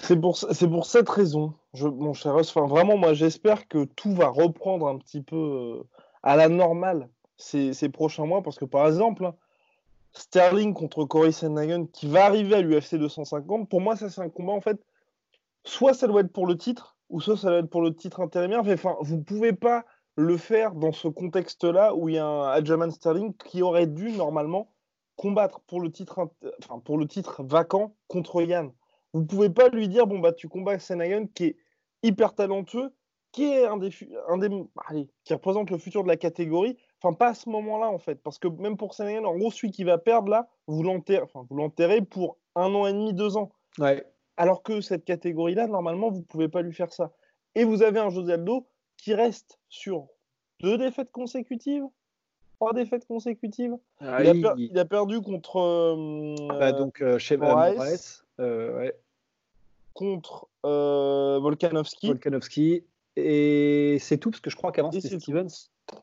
[0.00, 0.38] C'est pour,
[0.70, 4.86] pour cette raison, je, mon cher Russ, enfin, vraiment, moi, j'espère que tout va reprendre
[4.86, 5.82] un petit peu
[6.22, 9.34] à la normale ces, prochains mois, parce que, par exemple, hein,
[10.12, 14.28] Sterling contre Corey Sandhagen, qui va arriver à l'UFC 250, pour moi, ça, c'est un
[14.28, 14.80] combat, en fait,
[15.64, 18.20] soit ça doit être pour le titre, ou soit ça doit être pour le titre
[18.20, 18.64] intérimaire.
[18.64, 19.84] Mais, Enfin, vous pouvez pas
[20.16, 24.10] le faire dans ce contexte-là, où il y a un Aljamain Sterling qui aurait dû,
[24.12, 24.72] normalement,
[25.16, 26.30] combattre pour le titre,
[26.64, 28.72] enfin, pour le titre vacant contre Yann.
[29.12, 31.56] Vous pouvez pas lui dire bon bah tu combats Senagan qui est
[32.02, 32.92] hyper talentueux,
[33.32, 33.90] qui est un des,
[34.28, 34.48] un des
[34.88, 36.76] allez, qui représente le futur de la catégorie.
[37.00, 39.70] Enfin pas à ce moment-là en fait, parce que même pour Senagan, en gros celui
[39.70, 41.46] qui va perdre là, vous l'enterrez, enfin
[42.10, 43.50] pour un an et demi, deux ans.
[43.78, 44.04] Ouais.
[44.36, 47.12] Alors que cette catégorie-là, normalement, vous pouvez pas lui faire ça.
[47.54, 50.06] Et vous avez un José Aldo qui reste sur
[50.60, 51.84] deux défaites consécutives,
[52.56, 53.76] trois défaites consécutives.
[54.00, 57.74] il, a per- il a perdu contre euh, Ah bah, donc euh, chez Moraes.
[57.74, 58.94] Moraes, euh, ouais.
[59.94, 62.08] contre euh, Volkanovski.
[62.08, 62.84] Volkanovski.
[63.18, 65.18] Et c'est tout, parce que je crois qu'avant c'était.
[65.18, 65.48] Stevens.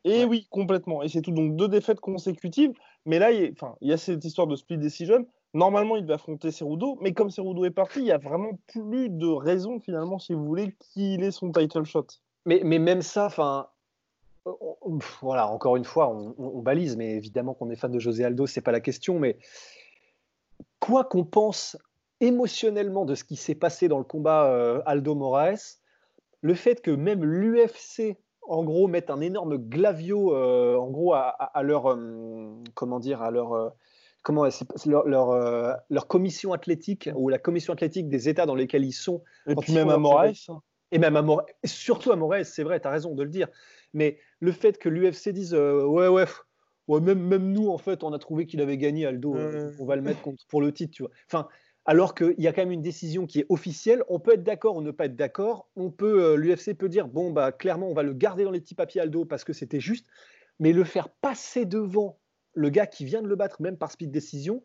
[0.04, 0.26] Et Ouais.
[0.26, 1.04] oui, complètement.
[1.04, 1.32] Et c'est tout.
[1.32, 2.74] Donc deux défaites consécutives.
[3.06, 5.26] Mais là, il y a, enfin, il y a cette histoire de split decision.
[5.54, 6.98] Normalement, il va affronter Cerudo.
[7.02, 10.44] Mais comme Cerudo est parti, il y a vraiment plus de raison, finalement, si vous
[10.46, 12.08] voulez, qu'il ait son title shot.
[12.46, 13.68] Mais, mais même ça, enfin.
[14.44, 18.00] pff, Voilà, encore une fois, on, on- on balise, mais évidemment qu'on est fan de
[18.00, 19.18] José Aldo, c'est pas la question.
[19.20, 19.38] Mais
[20.80, 21.78] quoi qu'on pense
[22.22, 25.80] émotionnellement de ce qui s'est passé dans le combat euh, Aldo Moraes,
[26.46, 31.22] le fait que même l'UFC, en gros, mette un énorme glavio, euh, en gros, à,
[31.30, 33.70] à- à leur, euh, comment dire, à leur, euh,
[34.22, 34.48] comment,
[34.86, 39.24] leur, leur, leur commission athlétique ou la commission athlétique des États dans lesquels ils sont.
[39.48, 40.34] Et puis même à Moraes.
[40.50, 40.62] hein.
[40.92, 43.48] Et même à Moraes, surtout à Moraes, c'est vrai, tu as raison de le dire.
[43.94, 46.26] Mais le fait que l'UFC dise ouais, ouais,
[46.88, 49.34] ouais, même, même nous, en fait, on a trouvé qu'il avait gagné Aldo,
[49.80, 51.12] on va le mettre pour le titre, tu vois.
[51.28, 51.48] Enfin,
[51.86, 54.04] alors qu'il y a quand même une décision qui est officielle.
[54.08, 55.70] On peut être d'accord ou ne pas être d'accord.
[55.76, 58.60] On peut, euh, l'UFC peut dire bon bah clairement on va le garder dans les
[58.60, 60.08] petits papiers Aldo parce que c'était juste,
[60.60, 62.20] mais le faire passer devant
[62.54, 64.64] le gars qui vient de le battre même par speed décision,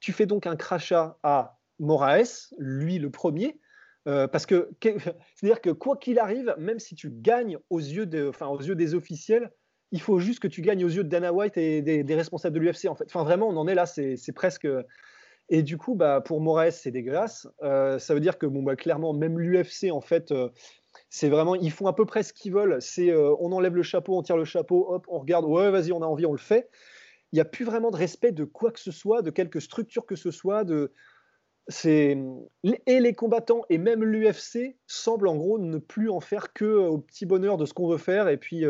[0.00, 3.60] tu fais donc un crachat à Moraes, lui le premier.
[4.08, 8.94] Euh, parce que c'est-à-dire que quoi qu'il arrive, même si tu gagnes aux yeux, des
[8.94, 9.50] officiels,
[9.90, 12.60] il faut juste que tu gagnes aux yeux de Dana White et des, responsables de
[12.60, 13.04] l'UFC en fait.
[13.04, 14.66] Enfin vraiment, on en est là, c'est presque
[15.48, 17.46] et du coup, bah, pour Moraes, c'est dégueulasse.
[17.62, 20.48] Euh, ça veut dire que, bon, bah, clairement, même l'UFC, en fait, euh,
[21.10, 22.80] c'est vraiment, ils font à peu près ce qu'ils veulent.
[22.80, 25.92] C'est, euh, on enlève le chapeau, on tire le chapeau, hop, on regarde, ouais, vas-y,
[25.92, 26.70] on a envie, on le fait.
[27.32, 30.06] Il n'y a plus vraiment de respect de quoi que ce soit, de quelque structure
[30.06, 30.64] que ce soit.
[30.64, 30.92] De,
[31.68, 32.18] c'est
[32.86, 36.98] et les combattants et même l'UFC semblent en gros ne plus en faire que au
[36.98, 38.66] petit bonheur de ce qu'on veut faire et puis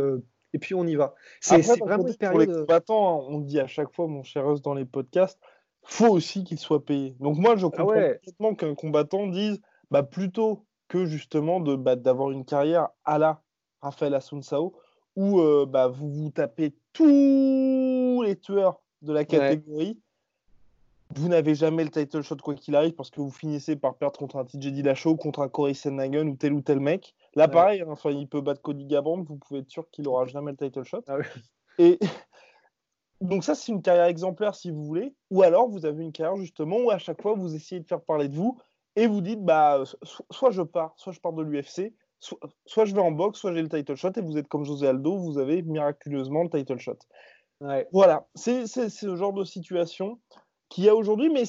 [0.53, 1.15] et puis on y va.
[1.41, 2.47] C'est vraiment une période.
[2.47, 5.41] Pour les combattants, on dit à chaque fois, mon cher Os, dans les podcasts,
[5.85, 7.17] faut aussi qu'il soit payé.
[7.21, 11.97] Donc moi, je ah comprends complètement qu'un combattant dise, bah, plutôt que justement de bah,
[11.97, 13.43] d'avoir une carrière à la
[13.81, 14.75] Raphaël Asunsao,
[15.17, 20.01] où euh, bah, vous vous tapez tous les tueurs de la catégorie.
[21.15, 24.19] Vous n'avez jamais le title shot quoi qu'il arrive parce que vous finissez par perdre
[24.19, 27.15] contre un TJ Dillashaw, contre un Corey Sandhagen ou tel ou tel mec.
[27.35, 30.25] Là, pareil, hein, enfin, il peut battre Cody Garbrandt, vous pouvez être sûr qu'il n'aura
[30.25, 31.03] jamais le title shot.
[31.09, 31.19] Ah
[31.79, 31.99] Et
[33.23, 35.15] donc ça, c'est une carrière exemplaire si vous voulez.
[35.31, 38.03] Ou alors, vous avez une carrière justement où à chaque fois, vous essayez de faire
[38.03, 38.59] parler de vous
[38.97, 39.85] et vous dites, bah,
[40.31, 43.63] soit je pars, soit je pars de l'UFC, soit, je vais en boxe, soit j'ai
[43.63, 46.99] le title shot et vous êtes comme José Aldo, vous avez miraculeusement le title shot.
[47.93, 50.21] Voilà, c'est ce genre de situation
[50.69, 51.45] qu'il y a aujourd'hui, mais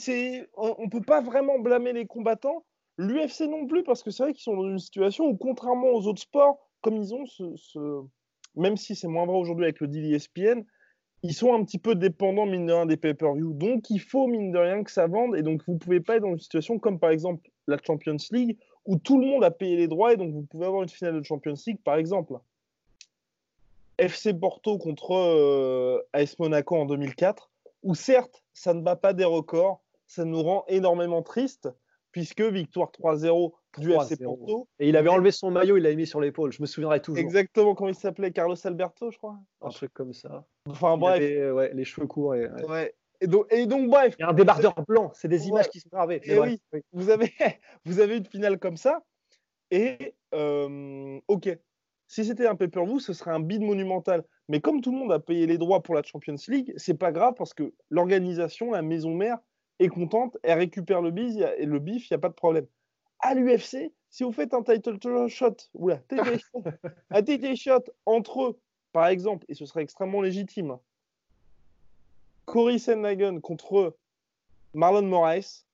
[0.55, 2.65] on ne peut pas vraiment blâmer les combattants,
[2.97, 6.07] l'UFC non plus, parce que c'est vrai qu'ils sont dans une situation où, contrairement aux
[6.07, 8.03] autres sports, comme ils ont ce,
[8.55, 10.63] même si c'est moins vrai aujourd'hui avec le deal ESPN,
[11.23, 13.53] ils sont un petit peu dépendants, mine de rien, des pay-per-view.
[13.53, 15.37] Donc, il faut, mine de rien, que ça vende.
[15.37, 18.17] Et donc, vous ne pouvez pas être dans une situation comme, par exemple, la Champions
[18.31, 20.11] League, où tout le monde a payé les droits.
[20.11, 22.33] Et donc, vous pouvez avoir une finale de Champions League, par exemple.
[23.97, 27.51] FC Porto contre euh, AS Monaco en 2004,
[27.83, 31.69] où certes, ça ne bat pas des records, ça nous rend énormément triste,
[32.11, 34.67] puisque victoire 3-0 du FC Porto.
[34.79, 37.19] Et il avait enlevé son maillot, il l'avait mis sur l'épaule, je me souviendrai toujours.
[37.19, 39.37] Exactement, comment il s'appelait Carlos Alberto, je crois.
[39.61, 40.45] Un truc comme ça.
[40.69, 41.19] Enfin bref.
[41.19, 42.35] ouais, les cheveux courts.
[42.35, 42.93] Et, ouais.
[43.21, 44.15] Et donc, et donc, bref.
[44.19, 46.21] Il y a un débardeur blanc, c'est des images qui sont gravées.
[46.23, 46.59] Et oui,
[46.91, 47.31] Vous, avez,
[47.85, 49.01] vous avez une finale comme ça,
[49.71, 51.57] et euh, ok,
[52.07, 54.23] si c'était un pay-per-view, ce serait un bid monumental.
[54.49, 57.11] Mais comme tout le monde a payé les droits pour la Champions League, c'est pas
[57.11, 59.37] grave parce que l'organisation, la maison mère,
[59.79, 62.67] est contente, elle récupère le bif, et le bif, il n'y a pas de problème.
[63.25, 68.59] À l'UFC, si vous faites un title shot, ou un title shot entre eux,
[68.91, 70.77] par exemple, et ce serait extrêmement légitime,
[72.45, 73.95] Cory Sandhagen contre
[74.73, 75.65] Marlon Moraes,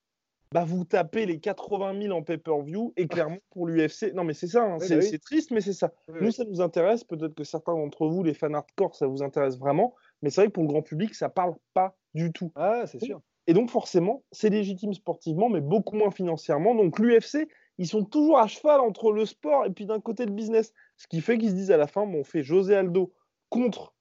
[0.51, 4.13] bah vous tapez les 80 000 en pay-per-view et clairement pour l'UFC.
[4.13, 5.91] Non mais c'est ça, hein, bah c'est triste mais c'est ça.
[6.21, 9.57] nous ça nous intéresse, peut-être que certains d'entre vous, les fans hardcore, ça vous intéresse
[9.57, 12.51] vraiment, mais c'est vrai que pour le grand public ça parle pas du tout.
[12.55, 13.21] Ah c'est sûr.
[13.49, 16.75] Et donc forcément, c'est légitime sportivement, mais beaucoup moins financièrement.
[16.75, 17.47] Donc l'UFC,
[17.79, 20.71] ils sont toujours à cheval entre le sport et puis d'un côté le business.
[20.97, 23.11] Ce qui fait qu'ils se disent à la fin, on fait José Aldo
[23.49, 23.95] contre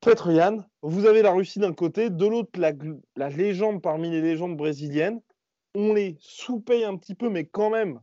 [0.00, 0.64] Petr Yan.
[0.82, 2.72] Vous avez la Russie d'un côté, de l'autre la,
[3.14, 5.20] la, légende parmi les légendes brésiliennes.
[5.76, 8.00] On les sous-paye un petit peu, mais quand même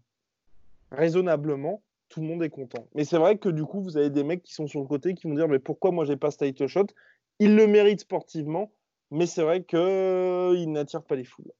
[0.89, 1.83] raisonnablement.
[2.07, 2.87] Tout le monde est content.
[2.95, 5.15] Mais c'est vrai que du coup, vous avez des mecs qui sont sur le côté
[5.15, 6.87] qui vont dire mais pourquoi moi j'ai pas ce title shot?
[7.39, 8.71] Ils le méritent sportivement,
[9.11, 11.51] mais c'est vrai qu'il euh, n'attire pas les foules.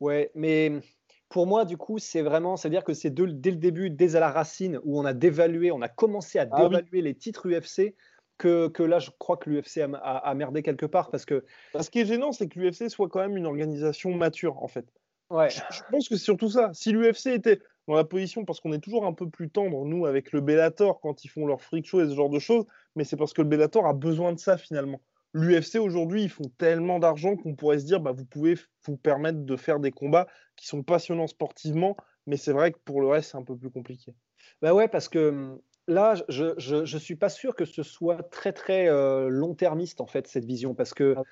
[0.00, 0.80] Ouais, mais
[1.28, 4.30] pour moi, du coup, c'est vraiment, c'est-à-dire que c'est dès le début, dès à la
[4.30, 7.94] racine, où on a dévalué, on a commencé à ah dévaluer les titres UFC,
[8.38, 11.10] que, que, là, je crois que l'UFC a, merdé quelque part.
[11.10, 11.44] Parce que.
[11.78, 14.86] Ce qui est gênant, c'est que l'UFC soit quand même une organisation mature, en fait.
[15.30, 15.50] Ouais.
[15.50, 16.70] Je, pense que c'est surtout ça.
[16.72, 20.06] Si l'UFC était dans la position, parce qu'on est toujours un peu plus tendre, nous,
[20.06, 22.64] avec le Bellator, quand ils font leur freak show et ce genre de choses,
[22.94, 25.00] mais c'est parce que le Bellator a besoin de ça, finalement
[25.34, 29.40] l'UFC aujourd'hui, ils font tellement d'argent qu'on pourrait se dire, bah, vous pouvez vous permettre
[29.40, 33.32] de faire des combats qui sont passionnants sportivement, mais c'est vrai que pour le reste,
[33.32, 34.14] c'est un peu plus compliqué.
[34.62, 38.52] Bah ouais, parce que hum, là, je ne suis pas sûr que ce soit très
[38.52, 41.22] très euh, long-termiste en fait cette vision, parce que ah.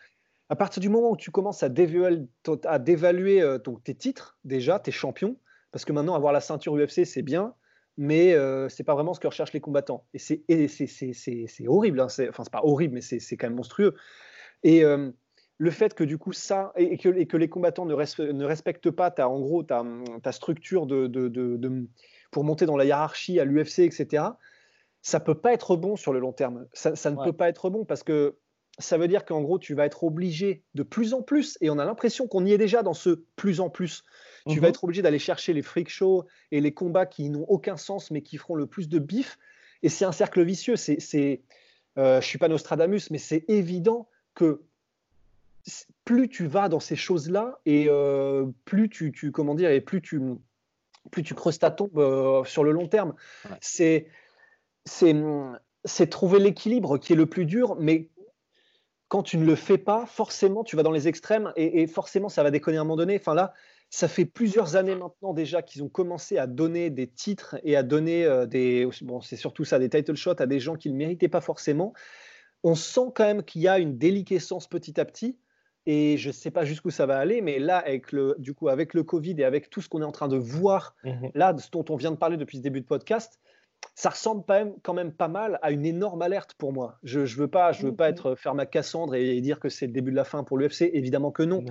[0.49, 2.27] à partir du moment où tu commences à dévaluer,
[2.65, 5.39] à dévaluer euh, tes titres déjà, tes champions,
[5.73, 7.55] parce que maintenant avoir la ceinture UFC c'est bien,
[7.97, 10.07] mais euh, c'est pas vraiment ce que recherchent les combattants.
[10.15, 10.43] Et c'est
[11.67, 13.95] horrible, hein, enfin c'est pas horrible, mais c'est quand même monstrueux.
[14.63, 15.11] Et euh,
[15.59, 18.91] le fait que du coup ça, et que, et que les combattants ne, ne respectent
[18.91, 19.85] pas ta, en gros ta,
[20.23, 21.87] ta structure de, de, de,
[22.31, 24.25] pour monter dans la hiérarchie à l'UFC, etc.
[25.03, 26.67] Ça peut pas être bon sur le long terme.
[26.73, 28.37] Ça, ne peut pas être bon parce que
[28.79, 31.79] ça veut dire qu'en gros, tu vas être obligé de plus en plus, et on
[31.79, 34.05] a l'impression qu'on y est déjà dans ce plus en plus.
[34.49, 34.71] Tu vas mhm.
[34.71, 38.23] être obligé d'aller chercher les freak shows et les combats qui n'ont aucun sens mais
[38.23, 39.39] qui feront le plus de bif.
[39.83, 40.77] Et c'est un cercle vicieux.
[40.77, 41.43] C'est, c'est,
[41.99, 44.63] euh, je suis pas Nostradamus, mais c'est évident que
[46.05, 50.01] plus tu vas dans ces choses-là et euh, plus tu, tu, comment dire et plus
[50.01, 50.21] tu
[51.11, 53.15] plus tu creuses ta tombe euh, sur le long terme.
[53.61, 54.07] C'est
[54.85, 55.15] c'est
[55.85, 58.09] c'est trouver l'équilibre qui est le plus dur, mais
[59.09, 62.29] quand tu ne le fais pas, forcément, tu vas dans les extrêmes et, et forcément,
[62.29, 63.17] ça va déconner à un moment donné.
[63.21, 63.55] Enfin là,
[63.91, 67.83] ça fait plusieurs années maintenant déjà qu'ils ont commencé à donner des titres et à
[67.83, 68.89] donner euh, des.
[69.03, 71.93] Bon, c'est surtout ça, des title shots à des gens qui ne méritaient pas forcément.
[72.63, 75.39] On sent quand même qu'il y a une déliquescence petit à petit.
[75.89, 78.69] Et je ne sais pas jusqu'où ça va aller, mais là, avec le, du coup,
[78.69, 81.55] avec le Covid et avec tout ce qu'on est en train de voir, mmh là,
[81.71, 83.39] dont on vient de parler depuis ce début de podcast,
[83.95, 84.45] ça ressemble
[84.83, 86.99] quand même, pas mal à une énorme alerte pour moi.
[87.03, 89.87] Je ne veux pas, je veux pas être faire ma Cassandre et, dire que c'est
[89.87, 90.91] le début de la fin pour l'UFC.
[90.93, 91.65] Évidemment que non.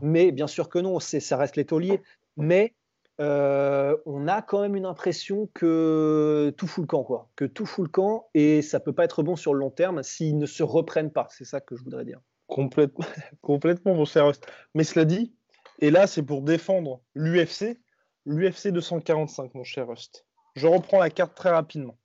[0.00, 2.00] Mais bien sûr que non, ça reste les tauliers.
[2.36, 2.74] Mais
[3.20, 7.28] euh, on a quand même une impression que tout fout le camp, quoi.
[7.34, 10.02] Que tout fout le camp et ça peut pas être bon sur le long terme
[10.04, 11.26] s'ils ne se reprennent pas.
[11.30, 12.20] C'est ça que je voudrais dire.
[12.46, 13.04] Complètement,
[13.40, 14.30] complètement, mon cher
[14.74, 15.34] Mais cela dit,
[15.80, 17.80] et là, c'est pour défendre l'UFC,
[18.26, 20.24] l'UFC 245, mon cher Rust.
[20.54, 21.96] Je reprends la carte très rapidement.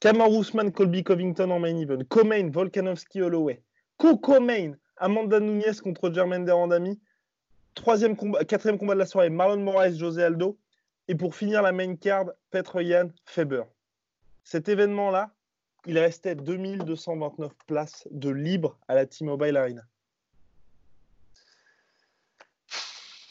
[0.00, 2.04] Kamar Ousmane, Colby Covington en main event.
[2.08, 3.62] Co-main, Volkanovski, Holloway.
[3.96, 7.00] Co-co-main, Amanda Nunes contre Jermaine Derandami.
[7.74, 10.58] Troisième combat, quatrième combat de la soirée, Marlon Moraes, José Aldo.
[11.08, 13.64] Et pour finir la main card, Petr Yan, Faber.
[14.44, 15.32] Cet événement-là,
[15.86, 19.82] il restait 2229 places de libre à la T-Mobile Arena.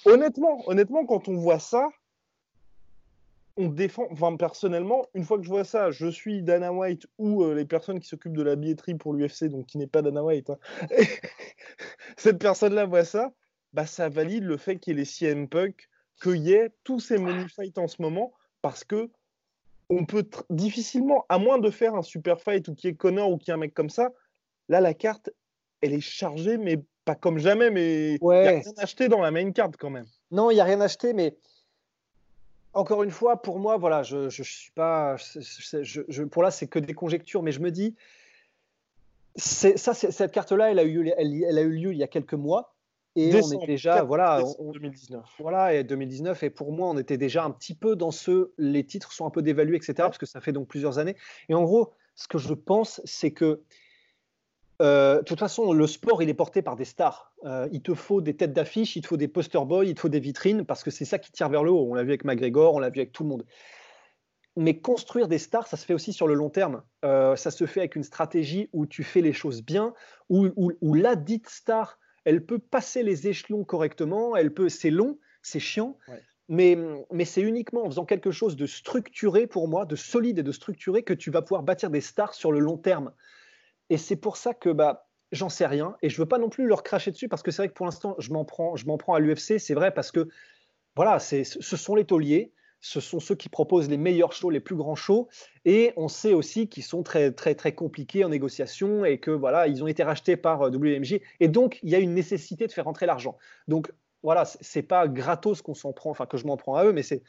[0.06, 1.90] Honnêtement, honnêtement, quand on voit ça,
[3.58, 7.44] on défend, enfin personnellement, une fois que je vois ça, je suis Dana White ou
[7.44, 10.24] euh, les personnes qui s'occupent de la billetterie pour l'UFC, donc qui n'est pas Dana
[10.24, 10.58] White, hein.
[12.18, 13.32] cette personne-là voit ça,
[13.74, 15.90] bah ça valide le fait qu'il y ait les CM Punk,
[16.22, 19.10] qu'il y ait tous ces money fights en ce moment, parce que
[19.90, 23.38] on peut difficilement, à moins de faire un super fight ou qui est Connor ou
[23.38, 24.12] qui est un mec comme ça,
[24.70, 25.32] là la carte,
[25.82, 28.42] elle est chargée, mais pas comme jamais, mais il ouais.
[28.42, 30.06] n'y a rien acheté dans la main carte quand même.
[30.30, 31.38] Non, il n'y a rien acheté, mais
[32.78, 36.80] encore une fois, pour moi, voilà, je, ne suis pas, je, pour là, c'est que
[36.80, 37.96] des conjectures, mais je me dis,
[39.36, 42.76] ça, cette carte-là, elle a eu, elle, a eu lieu il y a quelques mois.
[43.16, 45.26] Et on est déjà, voilà, 2019.
[45.40, 46.44] Voilà, et 2019.
[46.44, 49.32] Et pour moi, on était déjà un petit peu dans ce, les titres sont un
[49.32, 49.96] peu dévalués, etc.
[49.98, 51.16] Parce que ça fait donc plusieurs années.
[51.50, 53.64] Et en gros, ce que je pense, c'est que
[54.82, 57.34] euh, de toute façon, le sport, il est porté par des stars.
[57.46, 60.02] Euh, il te faut des têtes d'affiche, il te faut des poster boys, il te
[60.02, 61.88] faut des vitrines, parce que c'est ça qui tire vers le haut.
[61.90, 63.46] On l'a vu avec McGregor, on l'a vu avec tout le monde.
[64.56, 66.84] Mais construire des stars, ça se fait aussi sur le long terme.
[67.06, 69.94] Euh, ça se fait avec une stratégie où tu fais les choses bien,
[70.30, 70.48] où,
[70.82, 75.98] la dite star, elle peut passer les échelons correctement, elle peut, c'est long, c'est chiant,
[76.50, 76.78] mais,
[77.12, 80.52] mais c'est uniquement en faisant quelque chose de structuré pour moi, de solide et de
[80.52, 83.12] structuré, que tu vas pouvoir bâtir des stars sur le long terme.
[83.90, 85.96] Et c'est pour ça que bah, j'en sais rien.
[86.02, 87.86] Et je veux pas non plus leur cracher dessus parce que c'est vrai que pour
[87.86, 89.60] l'instant, je m'en prends, prends à l'UFC.
[89.60, 90.28] C'est vrai parce que
[90.96, 92.52] voilà, ce sont les tauliers.
[92.80, 95.28] Ce sont ceux qui proposent les meilleurs shows, les plus grands shows,
[95.66, 99.68] et on sait aussi qu'ils sont très très très compliqués en négociation et que voilà,
[99.68, 102.72] ils ont été rachetés par euh, WMG, et donc il y a une nécessité de
[102.72, 103.36] faire rentrer l'argent.
[103.68, 106.94] Donc voilà, c'est pas gratos qu'on s'en prend, enfin que je m'en prends à eux,
[106.94, 107.24] mais c'est,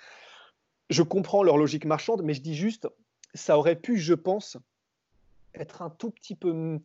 [0.91, 2.87] je comprends leur logique marchande, mais je dis juste,
[3.35, 4.59] ça aurait pu, je pense,
[5.55, 6.79] être un tout petit peu.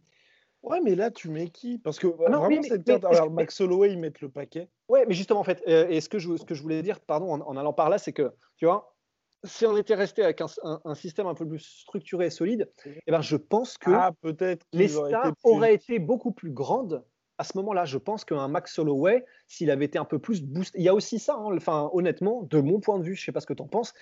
[0.62, 1.78] Ouais, mais là, tu mets qui?
[1.78, 3.04] Parce que ah vraiment, cette carte.
[3.06, 4.70] Alors, Max Holloway, ils mettent le paquet.
[4.88, 7.00] Ouais, mais justement, en fait, euh, et ce que, je, ce que je voulais dire,
[7.02, 8.96] pardon, en, allant par là, c'est que, tu vois,
[9.44, 13.22] si on était resté avec un, système un peu plus structuré et solide, eh ben,
[13.22, 17.04] je pense que ah, peut-être les stars auraient été beaucoup plus grandes
[17.38, 17.84] à ce moment-là.
[17.84, 20.94] Je pense qu'un Max Holloway, s'il avait été un peu plus boosté, il y a
[20.94, 23.46] aussi ça, hein, enfin, honnêtement, de mon point de vue, je ne sais pas ce
[23.46, 23.94] que tu en penses,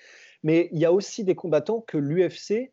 [0.42, 2.70] mais il y a aussi des combattants que l'UFC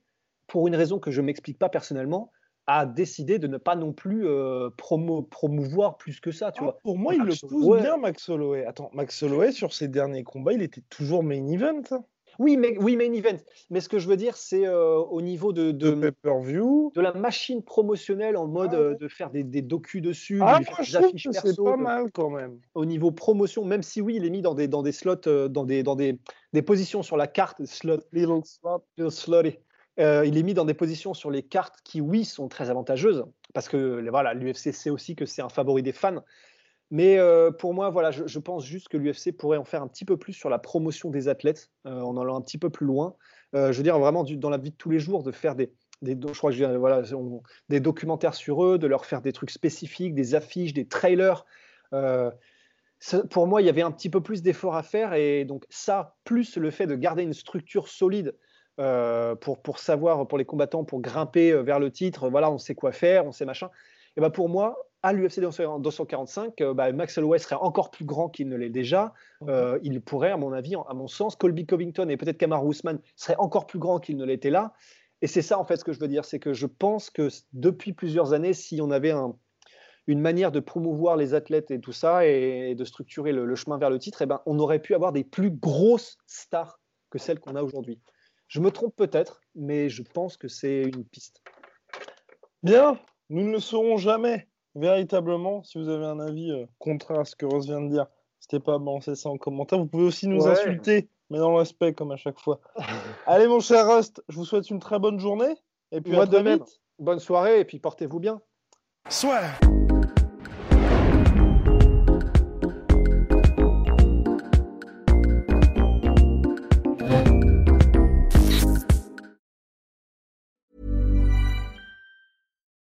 [0.49, 2.31] pour une raison que je ne m'explique pas personnellement,
[2.67, 6.51] a décidé de ne pas non plus euh, promouvoir plus que ça.
[6.51, 6.79] Tu ah, vois.
[6.83, 8.65] Pour moi, il le pousse bien, Max Holloway.
[8.65, 11.81] Attends, Max Holloway, sur ses derniers combats, il était toujours main event.
[12.37, 13.37] Oui, mais, oui, main event.
[13.71, 17.11] Mais ce que je veux dire, c'est euh, au niveau de, de, view de la
[17.13, 20.97] machine promotionnelle en mode ah euh, de faire des, des docus dessus, ah, moi, je
[20.97, 22.59] trouve que c'est pas mal quand même.
[22.75, 25.15] Au niveau promotion, même si oui, il est mis dans des, dans des slots,
[25.49, 26.19] dans, des, dans des,
[26.53, 29.57] des positions sur la carte, slot, little slot, little slotty.
[29.99, 33.25] Euh, il est mis dans des positions sur les cartes qui, oui, sont très avantageuses,
[33.53, 36.23] parce que voilà, l'UFC sait aussi que c'est un favori des fans.
[36.91, 40.05] Mais euh, pour moi, voilà, je, pense juste que l'UFC pourrait en faire un petit
[40.05, 43.15] peu plus sur la promotion des athlètes, euh, en allant un petit peu plus loin.
[43.53, 46.37] Je veux dire, vraiment, dans la vie de tous les jours, de faire des je
[46.37, 47.01] crois que voilà,
[47.67, 51.45] des documentaires sur eux, de leur faire des trucs spécifiques, des affiches, des trailers.
[53.29, 55.13] pour moi, il y avait un petit peu plus d'efforts à faire.
[55.13, 58.33] Et donc, ça, plus le fait de garder une structure solide
[59.41, 62.91] pour, pour savoir, pour les combattants, pour grimper vers le titre, voilà, on sait quoi
[62.91, 63.69] faire, on sait machin.
[64.17, 68.29] Et ben pour moi, à l'UFC 245, euh, bah, Max Holloway serait encore plus grand
[68.29, 69.13] qu'il ne l'est déjà.
[69.47, 72.99] Euh, il pourrait, à mon avis, à mon sens, Colby Covington et peut-être Kamar Ousmane
[73.15, 74.73] seraient encore plus grands qu'il ne l'était là.
[75.21, 76.25] Et c'est ça, en fait, ce que je veux dire.
[76.25, 79.13] C'est que je pense que depuis plusieurs années, si on avait
[80.07, 83.89] une manière de promouvoir les athlètes et tout ça, et, de structurer le, chemin vers
[83.89, 87.55] le titre, eh ben, on aurait pu avoir des plus grosses stars que celles qu'on
[87.55, 87.99] a aujourd'hui.
[88.49, 91.43] Je me trompe peut-être, mais je pense que c'est une piste.
[92.63, 97.25] Bien, nous ne le saurons jamais véritablement, si vous avez un avis euh, contraire à
[97.25, 98.07] ce que Rose vient de dire,
[98.39, 99.77] n'hésitez pas à balancer ça en commentaire.
[99.77, 102.59] Vous pouvez aussi nous insulter, mais dans le respect, comme à chaque fois.
[103.27, 105.55] Allez, mon cher Rust, je vous souhaite une très bonne journée.
[105.91, 106.63] Et puis, Moi de même.
[106.97, 108.41] Bonne soirée, et puis portez-vous bien.
[109.09, 109.41] Soit.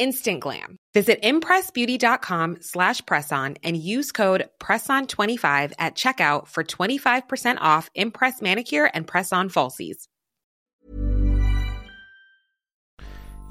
[0.00, 0.78] instant glam.
[0.94, 8.90] Visit impressbeauty.com slash presson and use code PRESSON25 at checkout for 25% off Impress Manicure
[8.92, 10.08] and Press-On Falsies.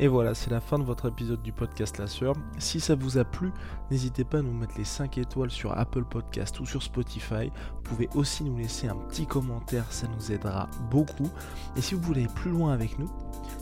[0.01, 2.33] Et voilà, c'est la fin de votre épisode du podcast La Sœur.
[2.57, 3.51] Si ça vous a plu,
[3.91, 7.51] n'hésitez pas à nous mettre les 5 étoiles sur Apple Podcast ou sur Spotify.
[7.75, 11.29] Vous pouvez aussi nous laisser un petit commentaire, ça nous aidera beaucoup.
[11.75, 13.09] Et si vous voulez aller plus loin avec nous,